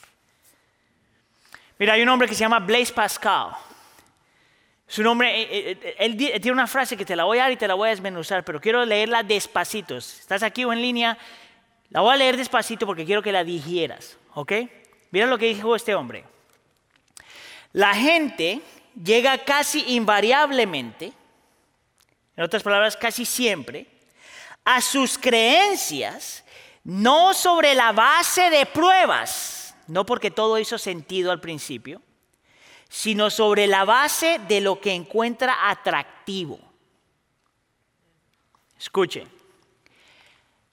[1.79, 3.51] Mira, hay un hombre que se llama Blaise Pascal.
[4.91, 7.57] Su nombre, eh, eh, él, tiene una frase que te la voy a dar y
[7.57, 9.97] te la voy a desmenuzar, pero quiero leerla despacito.
[9.97, 11.17] ¿Estás aquí o en línea?
[11.91, 14.53] La voy a leer despacito porque quiero que la digieras, ¿ok?
[15.13, 16.25] Mira lo que dijo este hombre.
[17.73, 18.63] La gente
[19.01, 21.13] llega casi invariablemente,
[22.37, 23.87] en otras palabras, casi siempre,
[24.65, 26.45] a sus creencias
[26.83, 32.03] no sobre la base de pruebas, no porque todo hizo sentido al principio,
[32.91, 36.59] sino sobre la base de lo que encuentra atractivo.
[38.77, 39.27] Escuche,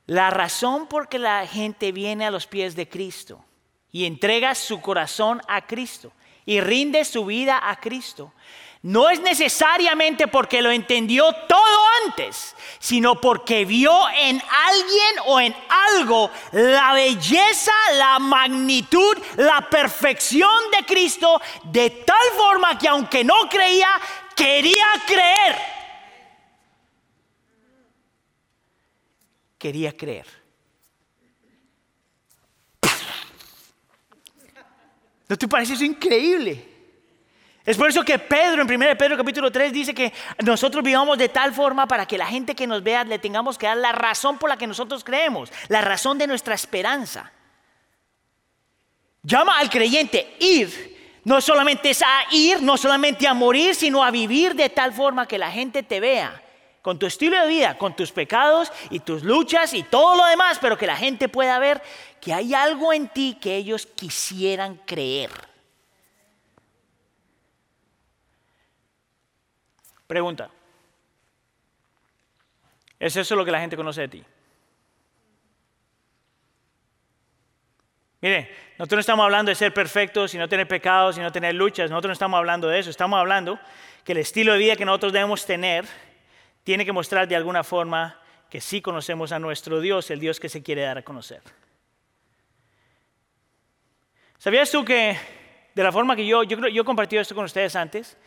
[0.07, 3.45] la razón por que la gente viene a los pies de Cristo
[3.91, 6.11] y entrega su corazón a Cristo
[6.45, 8.33] y rinde su vida a Cristo
[8.87, 15.53] no es necesariamente porque lo entendió todo antes, sino porque vio en alguien o en
[15.67, 23.49] algo la belleza, la magnitud, la perfección de Cristo, de tal forma que aunque no
[23.49, 23.89] creía,
[24.33, 25.55] quería creer.
[29.57, 30.27] Quería creer.
[35.27, 36.76] ¿No te parece eso increíble?
[37.67, 41.27] Es por eso que Pedro, en 1 Pedro capítulo 3, dice que nosotros vivamos de
[41.27, 44.37] tal forma para que la gente que nos vea le tengamos que dar la razón
[44.37, 47.29] por la que nosotros creemos, la razón de nuestra esperanza.
[49.21, 51.19] Llama al creyente ir.
[51.25, 55.27] No solamente es a ir, no solamente a morir, sino a vivir de tal forma
[55.27, 56.41] que la gente te vea
[56.81, 60.57] con tu estilo de vida, con tus pecados y tus luchas y todo lo demás,
[60.61, 61.81] pero que la gente pueda ver
[62.21, 65.46] que hay algo en ti que ellos quisieran creer.
[70.07, 70.49] Pregunta.
[72.99, 74.23] ¿Es eso lo que la gente conoce de ti?
[78.21, 81.53] Mire, nosotros no estamos hablando de ser perfectos y no tener pecados y no tener
[81.53, 81.91] luchas.
[81.91, 82.89] Nosotros no estamos hablando de eso.
[82.89, 83.59] Estamos hablando
[84.03, 85.85] que el estilo de vida que nosotros debemos tener
[86.63, 90.49] tiene que mostrar de alguna forma que sí conocemos a nuestro Dios, el Dios que
[90.49, 91.41] se quiere dar a conocer.
[94.39, 95.17] ¿Sabías tú que
[95.75, 98.17] de la forma que yo, yo, yo he compartido esto con ustedes antes,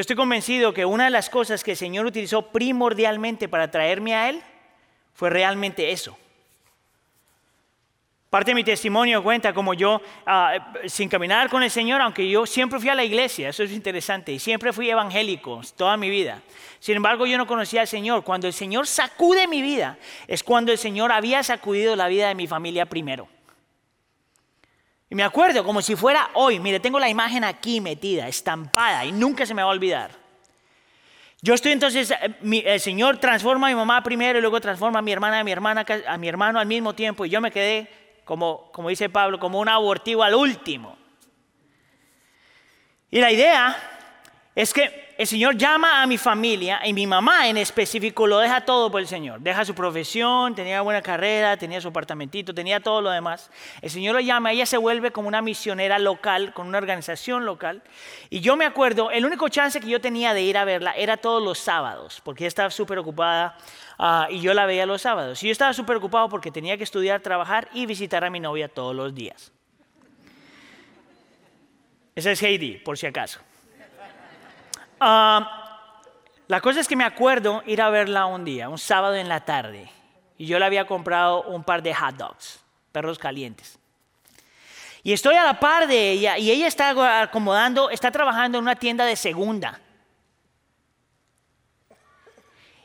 [0.00, 4.14] yo estoy convencido que una de las cosas que el Señor utilizó primordialmente para traerme
[4.14, 4.42] a Él
[5.12, 6.16] fue realmente eso.
[8.30, 12.46] Parte de mi testimonio cuenta como yo, ah, sin caminar con el Señor, aunque yo
[12.46, 16.40] siempre fui a la iglesia, eso es interesante, y siempre fui evangélico toda mi vida.
[16.78, 18.24] Sin embargo, yo no conocía al Señor.
[18.24, 22.34] Cuando el Señor sacude mi vida, es cuando el Señor había sacudido la vida de
[22.34, 23.28] mi familia primero.
[25.10, 29.10] Y me acuerdo como si fuera hoy, mire, tengo la imagen aquí metida, estampada, y
[29.10, 30.12] nunca se me va a olvidar.
[31.42, 35.02] Yo estoy entonces, eh, el Señor transforma a mi mamá primero y luego transforma a
[35.02, 37.90] mi hermana, a mi hermana, a mi hermano al mismo tiempo, y yo me quedé
[38.24, 40.96] como, como dice Pablo, como un abortivo al último.
[43.10, 43.76] Y la idea
[44.54, 48.62] es que el Señor llama a mi familia y mi mamá en específico lo deja
[48.62, 49.40] todo por el Señor.
[49.40, 53.50] Deja su profesión, tenía buena carrera, tenía su apartamentito, tenía todo lo demás.
[53.82, 57.82] El Señor la llama, ella se vuelve como una misionera local, con una organización local.
[58.30, 61.18] Y yo me acuerdo, el único chance que yo tenía de ir a verla era
[61.18, 63.56] todos los sábados, porque ella estaba súper ocupada
[64.02, 65.42] Ah, y yo la veía los sábados.
[65.42, 68.66] Y yo estaba súper ocupado porque tenía que estudiar, trabajar y visitar a mi novia
[68.66, 69.52] todos los días.
[72.14, 73.40] Esa es Heidi, por si acaso.
[75.00, 75.56] Ah,
[76.46, 79.44] la cosa es que me acuerdo ir a verla un día, un sábado en la
[79.44, 79.90] tarde,
[80.36, 82.60] y yo le había comprado un par de hot dogs,
[82.92, 83.78] perros calientes.
[85.02, 88.76] Y estoy a la par de ella y ella está acomodando, está trabajando en una
[88.76, 89.80] tienda de segunda.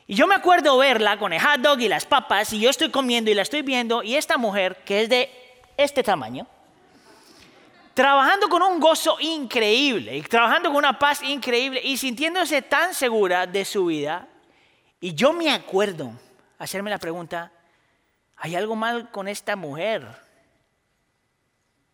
[0.06, 2.90] Y yo me acuerdo verla con el hot dog y las papas, y yo estoy
[2.90, 5.30] comiendo y la estoy viendo, y esta mujer, que es de
[5.76, 6.46] este tamaño,
[7.96, 13.46] trabajando con un gozo increíble, y trabajando con una paz increíble, y sintiéndose tan segura
[13.46, 14.28] de su vida.
[15.00, 16.12] Y yo me acuerdo
[16.58, 17.50] hacerme la pregunta,
[18.36, 20.06] ¿hay algo mal con esta mujer?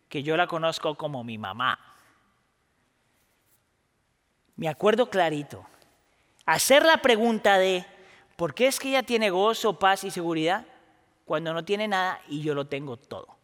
[0.09, 1.79] Que yo la conozco como mi mamá.
[4.57, 5.65] Me acuerdo clarito.
[6.45, 7.85] Hacer la pregunta de,
[8.35, 10.65] ¿Por qué es que ella tiene gozo, paz y seguridad
[11.23, 13.42] cuando no tiene nada y yo lo tengo todo?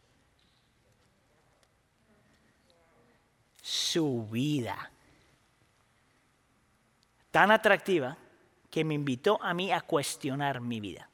[3.69, 4.89] Su vida.
[7.29, 8.17] Tan atractiva
[8.71, 11.07] que me invitó a mí a cuestionar mi vida.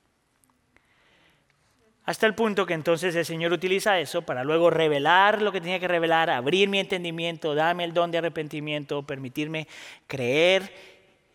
[2.06, 5.82] Hasta el punto que entonces el Señor utiliza eso para luego revelar lo que tenía
[5.82, 9.68] que revelar, abrir mi entendimiento, darme el don de arrepentimiento, permitirme
[10.08, 10.74] creer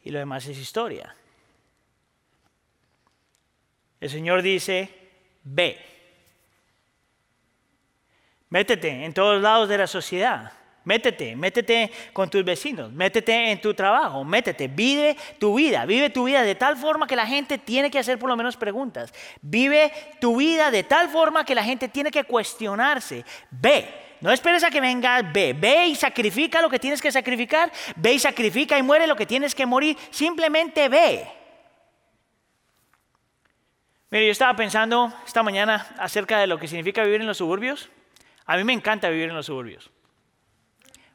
[0.03, 1.15] y lo demás es historia.
[4.01, 4.89] El Señor dice,
[5.45, 5.85] ve.
[8.49, 10.55] Métete en todos lados de la sociedad.
[10.91, 16.25] Métete, métete con tus vecinos, métete en tu trabajo, métete, vive tu vida, vive tu
[16.25, 19.15] vida de tal forma que la gente tiene que hacer por lo menos preguntas.
[19.41, 23.25] Vive tu vida de tal forma que la gente tiene que cuestionarse.
[23.53, 23.89] Ve,
[24.21, 28.15] no esperes a que venga, ve, ve y sacrifica lo que tienes que sacrificar, ve
[28.15, 31.25] y sacrifica y muere lo que tienes que morir, simplemente ve.
[34.11, 37.91] Mire, yo estaba pensando esta mañana acerca de lo que significa vivir en los suburbios.
[38.45, 39.89] A mí me encanta vivir en los suburbios,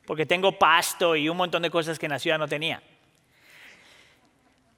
[0.06, 2.82] porque tengo pasto y un montón de cosas que en la ciudad no tenía.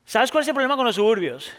[0.05, 1.51] ¿Sabes cuál es el problema con los suburbios?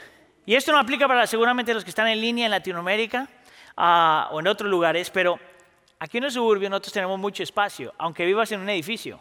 [0.47, 3.29] Y esto no aplica para seguramente los que están en línea en Latinoamérica
[3.77, 5.39] ah, o en otros lugares, pero
[5.99, 9.21] aquí en los suburbios nosotros tenemos mucho espacio, aunque vivas en un edificio.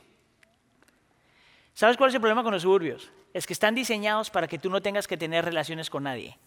[1.74, 3.12] ¿Sabes cuál es el problema con los suburbios?
[3.34, 6.38] Es que están diseñados para que tú no tengas que tener relaciones con nadie.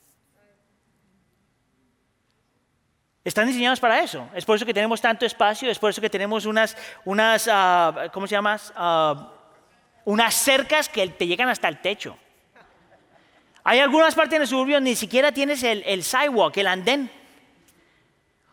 [3.23, 4.29] Están diseñados para eso.
[4.35, 8.09] Es por eso que tenemos tanto espacio, es por eso que tenemos unas, unas ah,
[8.13, 8.59] ¿cómo se llama?
[8.75, 9.33] Ah,
[10.05, 12.17] unas cercas que te llegan hasta el techo.
[13.63, 17.11] Hay algunas partes en el suburbio ni siquiera tienes el, el sidewalk, el andén.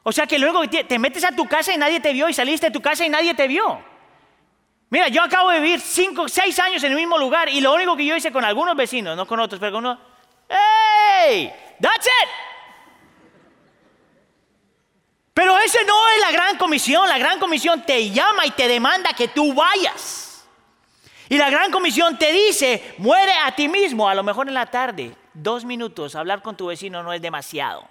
[0.04, 2.68] O sea que luego te metes a tu casa y nadie te vio y saliste
[2.68, 3.82] de tu casa y nadie te vio.
[4.90, 7.96] Mira, yo acabo de vivir cinco, seis años en el mismo lugar y lo único
[7.98, 10.00] que yo hice con algunos vecinos, no con otros, pero con uno,
[10.50, 11.52] ¡Hey!
[11.82, 12.47] That's it.
[15.38, 17.08] Pero ese no es la gran comisión.
[17.08, 20.44] La gran comisión te llama y te demanda que tú vayas.
[21.30, 24.10] Y la gran comisión te dice, muere a ti mismo.
[24.10, 27.88] A lo mejor en la tarde, dos minutos, hablar con tu vecino no es demasiado.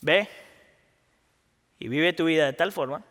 [0.00, 0.28] ¿Ve?
[1.78, 3.04] Y vive tu vida de tal forma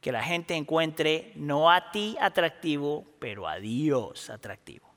[0.00, 4.91] que la gente encuentre no a ti atractivo, pero a Dios atractivo.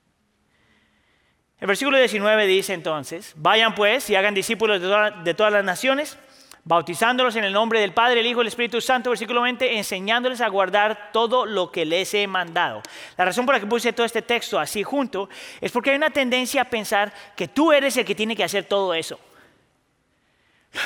[1.59, 4.81] El versículo 19 dice entonces, vayan pues y hagan discípulos
[5.23, 6.17] de, todas las naciones,
[6.65, 10.41] bautizándolos en el nombre del Padre, el Hijo y el Espíritu Santo, versículo 20, enseñándoles
[10.41, 12.81] a guardar todo lo que les he mandado.
[13.17, 15.29] La razón por la que puse todo este texto así junto
[15.61, 18.65] es porque hay una tendencia a pensar que tú eres el que tiene que hacer
[18.65, 19.17] todo eso.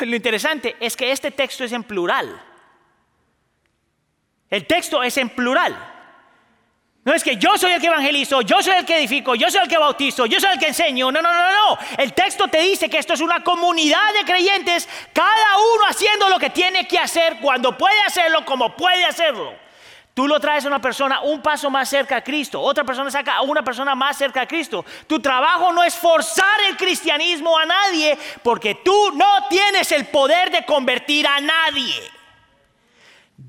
[0.02, 2.40] Lo interesante es que este texto es en plural.
[4.52, 5.99] El texto es en plural.
[7.10, 9.64] No es que yo soy el que evangelizo, yo soy el que edifico, yo soy
[9.64, 11.12] el que bautizo, yo soy el que enseño.
[11.12, 11.80] No, no, no, no.
[11.98, 16.38] El texto te dice que esto es una comunidad de creyentes, cada uno haciendo lo
[16.38, 19.56] que tiene que hacer, cuando puede hacerlo, como puede hacerlo.
[20.14, 23.38] Tú lo traes a una persona un paso más cerca a Cristo, otra persona saca
[23.38, 24.86] a una persona más cerca a Cristo.
[25.08, 30.52] Tu trabajo no es forzar el cristianismo a nadie, porque tú no tienes el poder
[30.52, 32.19] de convertir a nadie.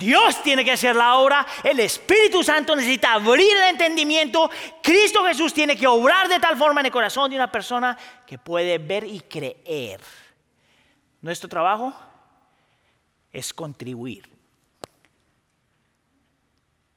[0.00, 4.50] Dios tiene que hacer la obra, el Espíritu Santo necesita abrir el entendimiento,
[4.82, 8.38] Cristo Jesús tiene que obrar de tal forma en el corazón de una persona que
[8.38, 10.00] puede ver y creer.
[11.20, 11.92] Nuestro trabajo
[13.30, 14.26] es contribuir.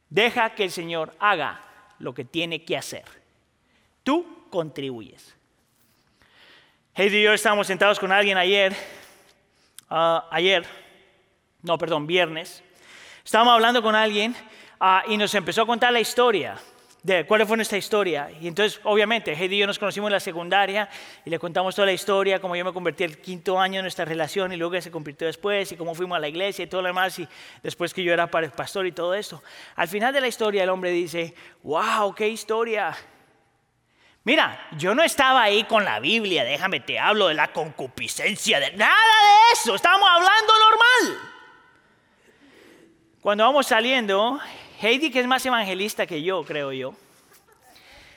[0.10, 1.62] Deja que el Señor haga
[1.99, 3.04] lo que tiene que hacer.
[4.04, 5.36] Tú contribuyes.
[6.95, 8.74] Heidi y yo estábamos sentados con alguien ayer,
[9.89, 10.66] ah, ayer,
[11.64, 12.64] no, perdón, viernes,
[13.24, 14.36] Estábamos hablando con alguien
[14.80, 16.57] ah, y nos empezó a contar la historia
[17.03, 18.30] de cuál fue nuestra historia.
[18.41, 20.89] Y entonces, obviamente, Heidi y yo nos conocimos en la secundaria
[21.24, 24.05] y le contamos toda la historia, cómo yo me convertí el quinto año de nuestra
[24.05, 26.82] relación y luego que se convirtió después y cómo fuimos a la iglesia y todo
[26.82, 27.28] lo demás y
[27.61, 29.43] después que yo era pastor y todo eso.
[29.76, 32.93] Al final de la historia el hombre dice, wow, qué historia.
[34.26, 38.71] Mira, yo no estaba ahí con la Biblia, déjame te hablo de la concupiscencia, de
[38.74, 41.33] nada de eso, estábamos hablando normal.
[43.24, 44.38] Cuando vamos saliendo,
[44.82, 46.93] Heidi, que es más evangelista que yo, creo yo,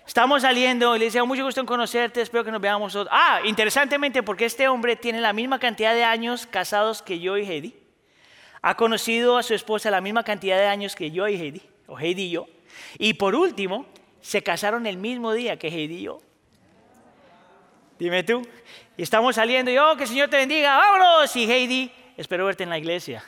[0.05, 2.99] estamos saliendo y le dice, mucho gusto en conocerte, espero que nos veamos.
[3.09, 7.49] Ah, interesantemente, porque este hombre tiene la misma cantidad de años casados que yo y
[7.49, 7.77] Heidi.
[8.63, 11.97] Ha conocido a su esposa la misma cantidad de años que yo y Heidi, o
[11.97, 12.49] Heidi y yo.
[12.99, 13.87] Y por último,
[14.21, 16.19] se casaron el mismo día que Heidi y yo.
[17.97, 18.43] Dime tú.
[18.97, 21.37] Y estamos saliendo y, oh, que el Señor te bendiga, vámonos.
[21.37, 23.23] Y Heidi, espero verte en la iglesia.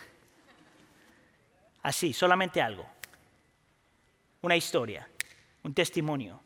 [1.89, 2.87] Así, solamente algo.
[4.43, 5.09] Una historia,
[5.63, 6.43] un testimonio.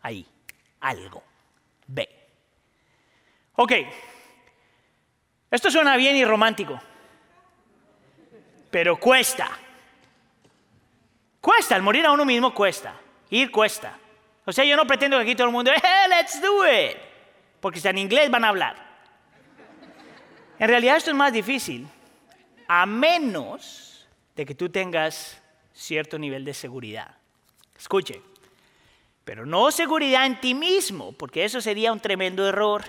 [0.00, 0.26] Ahí,
[0.80, 1.22] algo.
[1.86, 2.08] Ve.
[3.54, 3.72] Ok,
[5.52, 6.80] esto suena bien y romántico,
[8.72, 9.56] pero cuesta.
[11.40, 12.96] Cuesta, el morir a uno mismo cuesta,
[13.30, 13.96] ir cuesta.
[14.44, 16.96] O sea, yo no pretendo que aquí todo el mundo, hey, let's do it,
[17.60, 18.74] porque si en inglés van a hablar.
[20.58, 21.86] En realidad esto es más difícil,
[22.66, 23.91] a menos
[24.36, 25.42] de que tú tengas
[25.74, 27.16] cierto nivel de seguridad.
[27.78, 28.22] Escuche,
[29.24, 32.84] pero no seguridad en ti mismo, porque eso sería un tremendo error.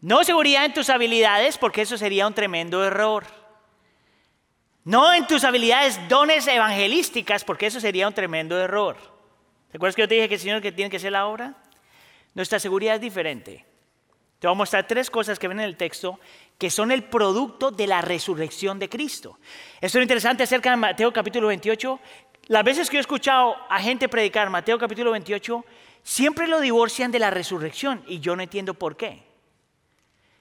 [0.00, 3.26] No seguridad en tus habilidades, porque eso sería un tremendo error.
[4.84, 8.96] No en tus habilidades, dones evangelísticas, porque eso sería un tremendo error.
[9.70, 11.54] ¿Te acuerdas que yo te dije que el Señor que tiene que hacer la obra?
[12.34, 13.66] Nuestra seguridad es diferente.
[14.40, 16.18] Te voy a mostrar tres cosas que ven en el texto
[16.56, 19.38] que son el producto de la resurrección de Cristo.
[19.82, 22.00] Esto es interesante acerca de Mateo capítulo 28.
[22.46, 25.62] Las veces que yo he escuchado a gente predicar Mateo capítulo 28,
[26.02, 29.22] siempre lo divorcian de la resurrección y yo no entiendo por qué.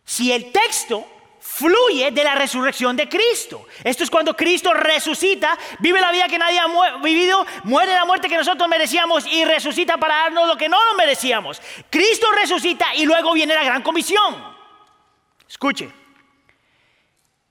[0.05, 1.05] Si el texto
[1.49, 3.65] fluye de la resurrección de Cristo.
[3.83, 8.29] Esto es cuando Cristo resucita, vive la vida que nadie ha vivido, muere la muerte
[8.29, 11.59] que nosotros merecíamos y resucita para darnos lo que no nos merecíamos.
[11.89, 14.55] Cristo resucita y luego viene la gran comisión.
[15.49, 15.91] Escuche.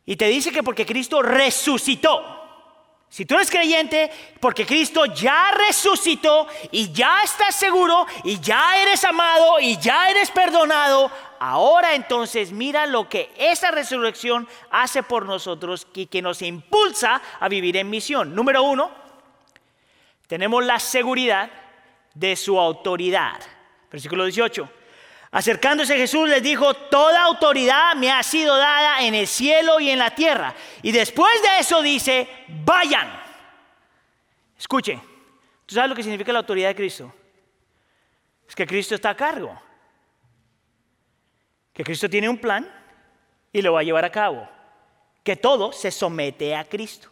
[0.07, 2.38] Y te dice que porque Cristo resucitó.
[3.11, 9.03] Si tú eres creyente, porque Cristo ya resucitó y ya estás seguro y ya eres
[9.05, 15.87] amado y ya eres perdonado, ahora entonces mira lo que esa resurrección hace por nosotros
[15.95, 18.35] y que nos impulsa a vivir en misión.
[18.35, 18.91] Número uno,
[20.27, 21.51] tenemos la seguridad
[22.13, 23.41] de su autoridad.
[23.91, 24.78] Versículo 18.
[25.31, 29.99] Acercándose Jesús les dijo, toda autoridad me ha sido dada en el cielo y en
[29.99, 30.55] la tierra.
[30.83, 32.29] Y después de eso dice,
[32.64, 33.20] vayan.
[34.59, 34.99] Escuche,
[35.66, 37.14] ¿tú sabes lo que significa la autoridad de Cristo?
[38.49, 39.61] Es que Cristo está a cargo.
[41.74, 42.66] Que Cristo tiene un plan
[43.53, 44.49] y lo va a llevar a cabo.
[45.22, 47.11] Que todo se somete a Cristo.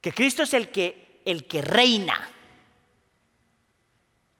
[0.00, 2.30] Que Cristo es el que, el que reina.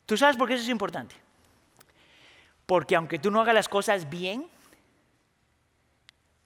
[0.06, 1.27] ¿Tú sabes por qué eso es importante?
[2.68, 4.46] Porque aunque tú no hagas las cosas bien,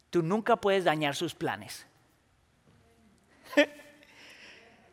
[0.08, 1.84] tú nunca puedes dañar sus planes.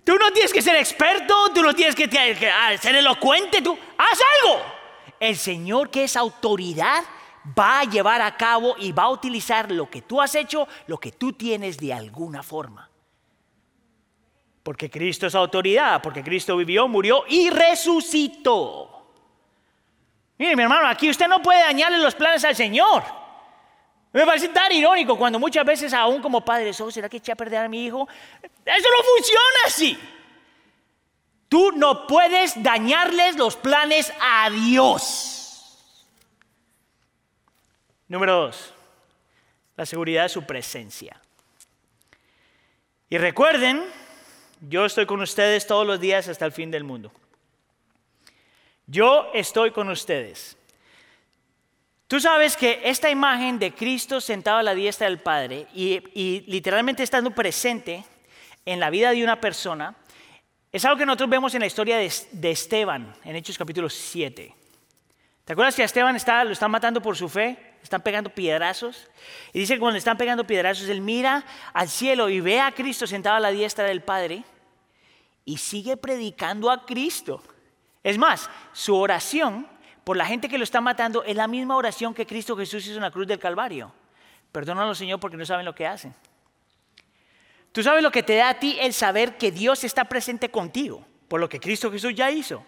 [0.03, 2.09] Tú no tienes que ser experto, tú no tienes que
[2.51, 4.59] ah, ser elocuente, tú haz algo.
[5.19, 7.03] El Señor que es autoridad
[7.57, 10.97] va a llevar a cabo y va a utilizar lo que tú has hecho, lo
[10.97, 12.89] que tú tienes de alguna forma.
[14.63, 18.88] Porque Cristo es autoridad, porque Cristo vivió, murió y resucitó.
[20.39, 23.03] Mire, mi hermano, aquí usted no puede dañarle los planes al Señor.
[24.13, 27.35] Me parece tan irónico cuando muchas veces aún como padres, oh, ¿será que eché a
[27.35, 28.07] perder a mi hijo?
[28.41, 29.99] Eso no funciona así.
[31.49, 36.07] Tú no puedes dañarles los planes a Dios.
[38.07, 38.73] Número dos,
[39.75, 41.19] la seguridad de su presencia.
[43.09, 43.83] Y recuerden,
[44.61, 47.11] yo estoy con ustedes todos los días hasta el fin del mundo.
[48.89, 50.57] Yo estoy con ustedes.
[52.07, 57.03] Tú sabes que esta imagen de Cristo sentado a la diestra del Padre y, literalmente
[57.03, 58.03] estando presente
[58.65, 59.95] en la vida de una persona,
[60.71, 64.55] es algo que nosotros vemos en la historia de, Esteban, en Hechos capítulo 7.
[65.45, 67.75] ¿Te acuerdas que a Esteban lo están matando por su fe?
[67.83, 69.07] Están pegando piedrazos.
[69.53, 72.71] Y dice que cuando le están pegando piedrazos, él mira al cielo y ve a
[72.71, 74.43] Cristo sentado a la diestra del Padre
[75.45, 77.43] y sigue predicando a Cristo.
[78.03, 79.67] Es más, su oración
[80.03, 82.95] por la gente que lo está matando es la misma oración que Cristo Jesús hizo
[82.95, 83.93] en la cruz del Calvario.
[84.51, 86.15] Perdónalo, Señor, porque no saben lo que hacen.
[87.71, 91.05] Tú sabes lo que te da a ti el saber que Dios está presente contigo,
[91.27, 92.65] por lo que Cristo Jesús ya hizo.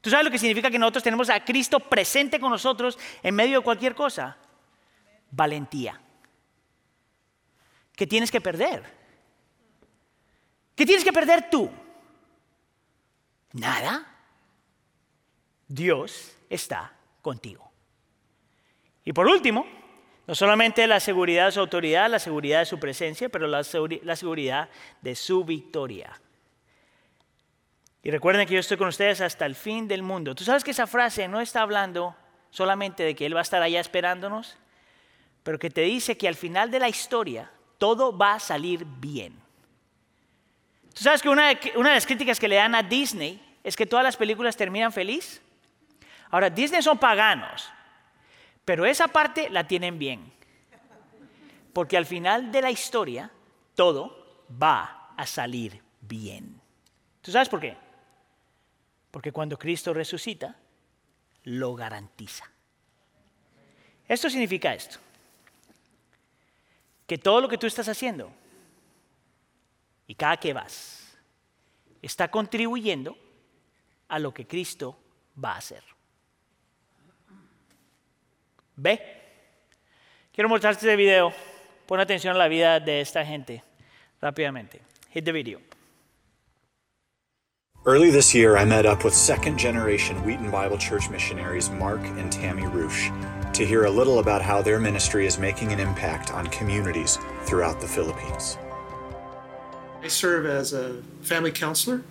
[0.00, 3.58] Tú sabes lo que significa que nosotros tenemos a Cristo presente con nosotros en medio
[3.58, 4.36] de cualquier cosa.
[5.30, 6.00] Valentía.
[7.94, 8.84] ¿Qué tienes que perder?
[10.74, 11.70] ¿Qué tienes que perder tú?
[13.52, 14.06] Nada.
[15.68, 16.92] Dios está
[17.22, 17.70] contigo.
[19.04, 19.66] Y por último,
[20.26, 24.68] no solamente la seguridad de su autoridad, la seguridad de su presencia, pero la, seguridad
[25.00, 26.20] de su victoria.
[28.02, 30.34] Y recuerden que yo estoy con ustedes hasta el fin del mundo.
[30.34, 32.16] Tú sabes que esa frase no está hablando
[32.50, 34.56] solamente de que Él va a estar allá esperándonos,
[35.42, 39.45] pero que te dice que al final de la historia todo va a salir bien.
[40.96, 43.76] Tú sabes que una de, una de las críticas que le dan a Disney es
[43.76, 45.42] que todas las películas terminan feliz.
[46.30, 47.68] Ahora, Disney son paganos,
[48.64, 50.32] pero esa parte la tienen bien.
[51.74, 53.30] Porque al final de la historia,
[53.74, 56.58] todo va a salir bien.
[57.20, 57.76] ¿Tú sabes por qué?
[59.10, 60.56] Porque cuando Cristo resucita,
[61.44, 62.50] lo garantiza.
[64.08, 64.98] Esto significa esto.
[67.06, 68.32] Que todo lo que tú estás haciendo
[70.06, 71.16] y cada que vas
[72.02, 73.16] está contribuyendo
[74.08, 74.98] a lo que Cristo
[75.42, 75.82] va a hacer.
[78.76, 79.00] Ve.
[80.32, 81.32] Quiero mostrarte este video.
[81.86, 83.62] Pon atención a la vida de esta gente
[84.20, 84.80] rápidamente.
[85.10, 85.60] Hit the video.
[87.86, 92.32] Early this year, I met up with second generation Wheaton Bible Church missionaries Mark and
[92.32, 93.10] Tammy Roosh
[93.52, 97.80] to hear a little about how their ministry is making an impact on communities throughout
[97.80, 98.58] the Philippines.
[100.02, 102.02] I serve as a family counselor,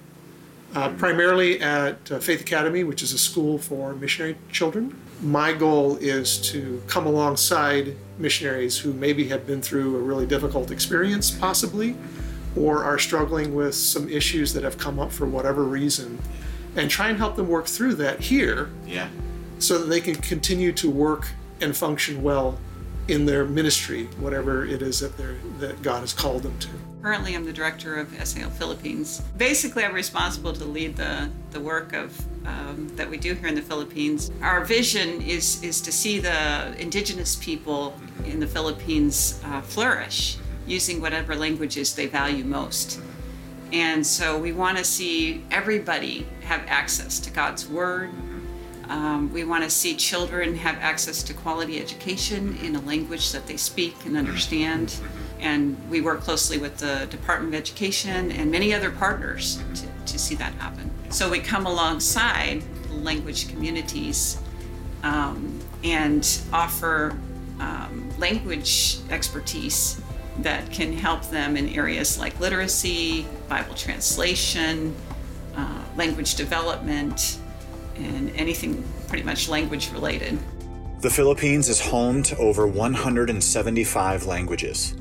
[0.74, 5.98] uh, primarily at uh, Faith Academy, which is a school for missionary children my goal
[5.98, 11.96] is to come alongside missionaries who maybe have been through a really difficult experience, possibly,
[12.56, 16.20] or are struggling with some issues that have come up for whatever reason,
[16.76, 18.70] and try and help them work through that here.
[18.86, 19.10] Yeah.
[19.60, 21.30] So that they can continue to work
[21.62, 22.60] and function well
[23.08, 25.16] in their ministry, whatever it is that,
[25.60, 26.70] that God has called them to.
[27.06, 29.22] Currently, I'm the director of SAL Philippines.
[29.38, 33.54] Basically, I'm responsible to lead the, the work of um, that we do here in
[33.54, 34.32] the Philippines.
[34.42, 37.94] Our vision is is to see the indigenous people
[38.26, 43.00] in the Philippines uh, flourish using whatever languages they value most.
[43.72, 48.10] And so we want to see everybody have access to God's Word.
[48.90, 53.46] Um, we want to see children have access to quality education in a language that
[53.46, 55.00] they speak and understand
[55.40, 60.20] and we work closely with the Department of Education and many other partners to, to
[60.20, 60.90] see that happen.
[61.10, 64.40] So we come alongside language communities
[65.04, 67.18] um, and offer
[67.60, 70.02] um, language expertise
[70.40, 74.94] that can help them in areas like literacy, Bible translation,
[75.56, 77.40] uh, language development,
[77.96, 80.38] and anything pretty much language related.
[81.00, 84.96] The Philippines is home to over 175 languages.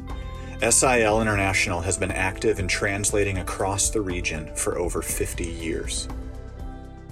[0.71, 6.09] SIL International has been active in translating across the region for over 50 years.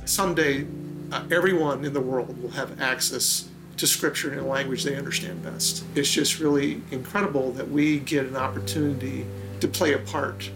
[0.06, 0.66] Someday,
[1.10, 5.42] uh, everyone in the world will have access to Scripture in a language they understand
[5.42, 5.84] best.
[5.94, 9.26] It's just really incredible that we get an opportunity
[9.60, 10.50] to play a part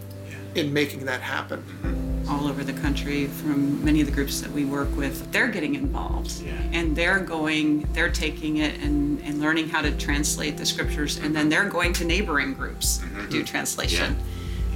[0.55, 1.63] in making that happen.
[1.83, 5.31] Mm-hmm all over the country from many of the groups that we work with.
[5.33, 6.53] They're getting involved yeah.
[6.73, 11.35] and they're going, they're taking it and, and learning how to translate the scriptures, and
[11.35, 13.23] then they're going to neighboring groups mm-hmm.
[13.23, 14.15] to do translation.
[14.15, 14.23] Yeah.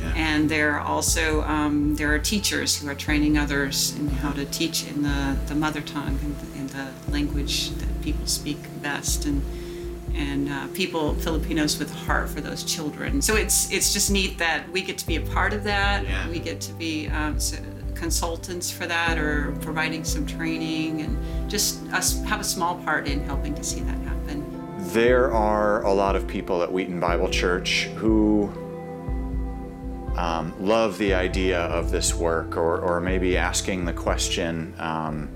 [0.00, 0.12] Yeah.
[0.16, 4.46] And there are also um, there are teachers who are training others in how to
[4.46, 9.26] teach in the, the mother tongue and the, in the language that people speak best.
[9.26, 9.42] And
[10.14, 13.22] and uh, people Filipinos with a heart for those children.
[13.22, 16.04] So it's it's just neat that we get to be a part of that.
[16.04, 16.28] Yeah.
[16.28, 17.60] We get to be um, s-
[17.94, 23.20] consultants for that or providing some training and just us have a small part in
[23.24, 24.44] helping to see that happen.
[24.92, 28.50] There are a lot of people at Wheaton Bible Church who
[30.16, 35.30] um, love the idea of this work, or, or maybe asking the question um,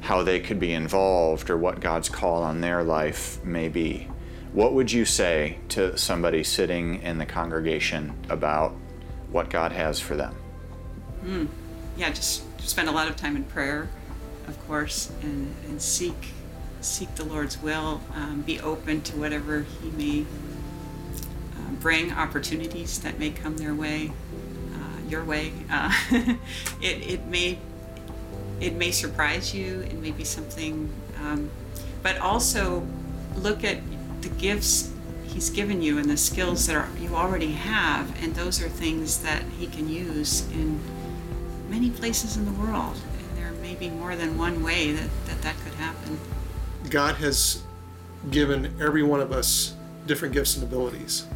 [0.00, 4.08] how they could be involved or what God's call on their life may be.
[4.52, 8.74] What would you say to somebody sitting in the congregation about
[9.30, 10.34] what God has for them?
[11.96, 13.88] yeah, just spend a lot of time in prayer,
[14.46, 16.32] of course, and, and seek
[16.80, 18.00] seek the Lord's will.
[18.14, 24.12] Um, be open to whatever He may uh, bring, opportunities that may come their way,
[24.74, 25.52] uh, your way.
[25.70, 25.92] Uh,
[26.80, 27.58] it it may
[28.60, 29.80] it may surprise you.
[29.80, 30.90] It may be something,
[31.20, 31.50] um,
[32.02, 32.86] but also
[33.36, 33.78] look at
[34.20, 34.92] the gifts
[35.24, 39.18] He's given you and the skills that are you already have, and those are things
[39.22, 40.80] that He can use in
[41.68, 42.96] many places in the world.
[43.18, 46.18] And there may be more than one way that that, that could happen.
[46.88, 47.62] God has
[48.30, 51.26] given every one of us different gifts and abilities.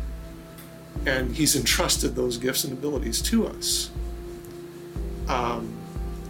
[1.04, 3.90] And He's entrusted those gifts and abilities to us.
[5.28, 5.81] Um,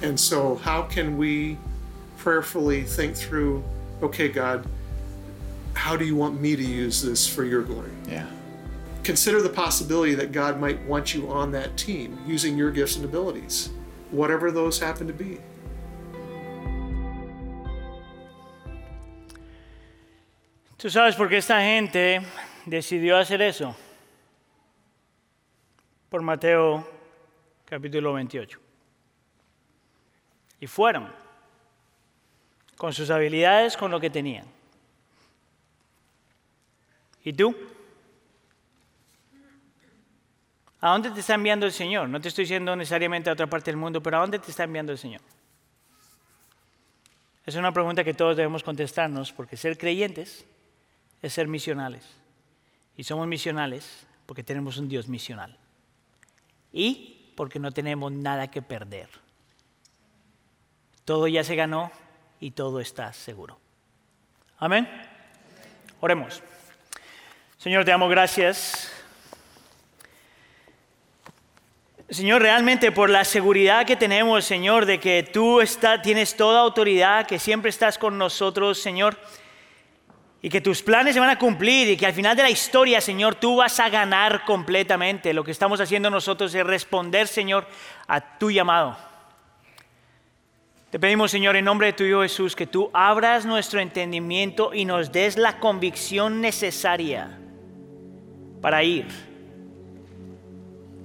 [0.02, 1.56] and so, how can we
[2.18, 3.62] prayerfully think through,
[4.02, 4.66] okay, God,
[5.74, 7.90] how do you want me to use this for your glory?
[8.08, 8.26] Yeah.
[9.04, 13.04] Consider the possibility that God might want you on that team using your gifts and
[13.04, 13.70] abilities,
[14.10, 15.38] whatever those happen to be.
[20.78, 22.20] ¿Tú sabes por qué esta gente
[22.66, 23.76] decidió hacer eso?
[26.10, 26.84] Por Mateo
[27.64, 28.61] capítulo 28.
[30.62, 31.12] Y fueron
[32.76, 34.46] con sus habilidades, con lo que tenían.
[37.24, 37.52] ¿Y tú?
[40.80, 42.08] ¿A dónde te está enviando el Señor?
[42.08, 44.62] No te estoy diciendo necesariamente a otra parte del mundo, pero ¿a dónde te está
[44.62, 45.20] enviando el Señor?
[47.44, 50.46] Es una pregunta que todos debemos contestarnos porque ser creyentes
[51.22, 52.08] es ser misionales.
[52.96, 55.58] Y somos misionales porque tenemos un Dios misional.
[56.72, 59.08] Y porque no tenemos nada que perder.
[61.12, 61.92] Todo ya se ganó
[62.40, 63.58] y todo está seguro.
[64.56, 64.88] Amén.
[66.00, 66.42] Oremos.
[67.58, 68.90] Señor, te damos gracias.
[72.08, 77.26] Señor, realmente por la seguridad que tenemos, Señor, de que tú está, tienes toda autoridad,
[77.26, 79.18] que siempre estás con nosotros, Señor,
[80.40, 83.02] y que tus planes se van a cumplir y que al final de la historia,
[83.02, 85.34] Señor, tú vas a ganar completamente.
[85.34, 87.66] Lo que estamos haciendo nosotros es responder, Señor,
[88.08, 89.11] a tu llamado.
[90.92, 94.84] Te pedimos, Señor, en nombre de tu Hijo Jesús, que tú abras nuestro entendimiento y
[94.84, 97.38] nos des la convicción necesaria
[98.60, 99.06] para ir.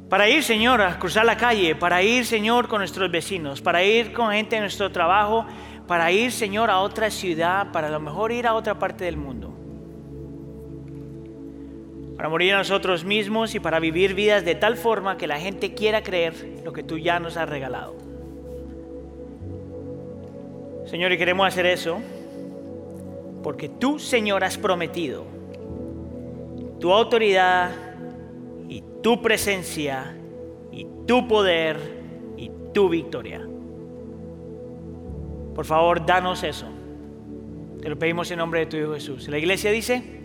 [0.09, 4.11] Para ir, Señor, a cruzar la calle, para ir, Señor, con nuestros vecinos, para ir
[4.11, 5.45] con gente en nuestro trabajo,
[5.87, 9.15] para ir, Señor, a otra ciudad, para a lo mejor ir a otra parte del
[9.15, 9.53] mundo.
[12.17, 15.73] Para morir a nosotros mismos y para vivir vidas de tal forma que la gente
[15.73, 18.06] quiera creer lo que tú ya nos has regalado.
[20.87, 21.99] Señor, y queremos hacer eso
[23.43, 25.25] porque tú, Señor, has prometido
[26.79, 27.71] tu autoridad
[28.67, 30.17] y tu presencia
[30.71, 31.77] y tu poder
[32.37, 33.47] y tu victoria.
[35.55, 36.67] Por favor, danos eso.
[37.81, 39.27] Te lo pedimos en nombre de tu Hijo Jesús.
[39.27, 40.16] La iglesia dice...